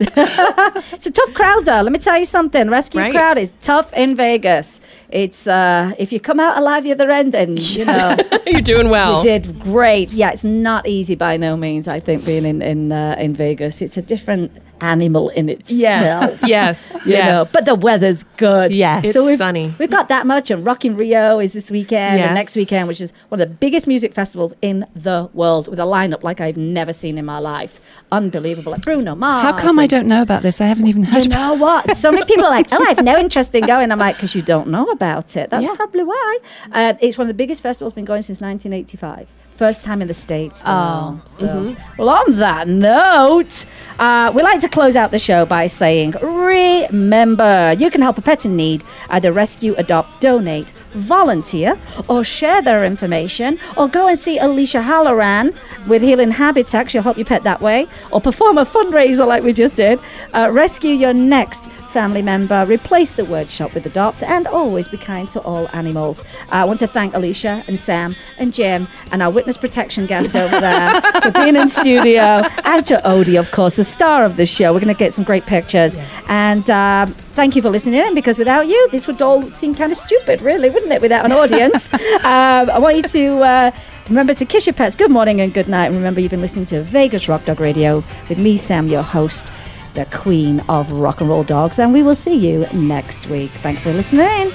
[0.00, 1.82] it's a tough crowd, though.
[1.82, 2.70] Let me tell you something.
[2.70, 3.12] Rescue Right.
[3.12, 4.80] crowd is tough in Vegas.
[5.10, 8.16] It's uh, if you come out alive the other end, then you know
[8.46, 9.18] You're doing well.
[9.18, 10.12] you did great.
[10.12, 11.88] Yeah, it's not easy by no means.
[11.88, 15.68] I think being in in uh, in Vegas, it's a different animal in itself.
[15.78, 17.52] Yes, yes, You know, yes.
[17.52, 18.74] but the weather's good.
[18.74, 19.04] Yes.
[19.04, 19.74] It's so we've, sunny.
[19.78, 22.26] We've got that much, and Rock in Rio is this weekend, Yes.
[22.26, 25.78] and next weekend, which is one of the biggest music festivals in the world, with
[25.78, 27.80] a lineup like I've never seen in my life.
[28.12, 29.42] Unbelievable, like Bruno Mars.
[29.42, 30.60] How come I don't know about this?
[30.60, 31.96] I haven't even heard you know what?
[31.96, 33.92] So many people are like, oh, I have no interest in going.
[33.92, 35.50] I'm like, because you don't know about it.
[35.50, 35.74] That's Yeah.
[35.76, 36.38] probably why.
[36.72, 39.28] Uh, it's one of the biggest festivals, been going since 1985.
[39.56, 40.62] First time in the States.
[40.64, 41.20] Oh.
[41.24, 43.64] So, well, on that note,
[43.98, 48.22] uh, we like to close out the show by saying, remember, you can help a
[48.22, 51.78] pet in need, either rescue, adopt, donate, volunteer,
[52.08, 55.54] or share their information, or go and see Alicia Halloran
[55.86, 56.90] with Healing Habitat.
[56.90, 59.98] She'll help your pet that way, or perform a fundraiser like we just did.
[60.34, 64.98] Uh, rescue your next family member, replace the word shop with adopt, and always be
[64.98, 66.22] kind to all animals.
[66.22, 70.36] Uh, I want to thank Alicia and Sam and Jim and our witness protection guest
[70.36, 74.54] over there for being in studio, and to Odie, of course, the star of this
[74.54, 74.72] show.
[74.72, 75.98] We're going to get some great pictures.
[76.28, 79.92] And um, thank you for listening in because without you, this would all seem kind
[79.92, 81.94] of stupid, really, wouldn't it, without an audience?
[81.94, 83.38] um, I want you to.
[83.38, 83.70] Uh,
[84.08, 84.96] Remember to kiss your pets.
[84.96, 85.88] Good morning and good night.
[85.88, 89.52] And remember, you've been listening to Vegas Rock Dog Radio with me, Sam, your host,
[89.92, 91.78] the queen of rock and roll dogs.
[91.78, 93.50] And we will see you next week.
[93.60, 94.50] Thanks for listening.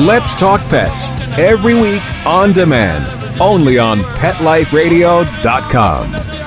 [0.00, 3.06] Let's Talk Pets every week on demand,
[3.40, 6.41] only on PetLifeRadio.com.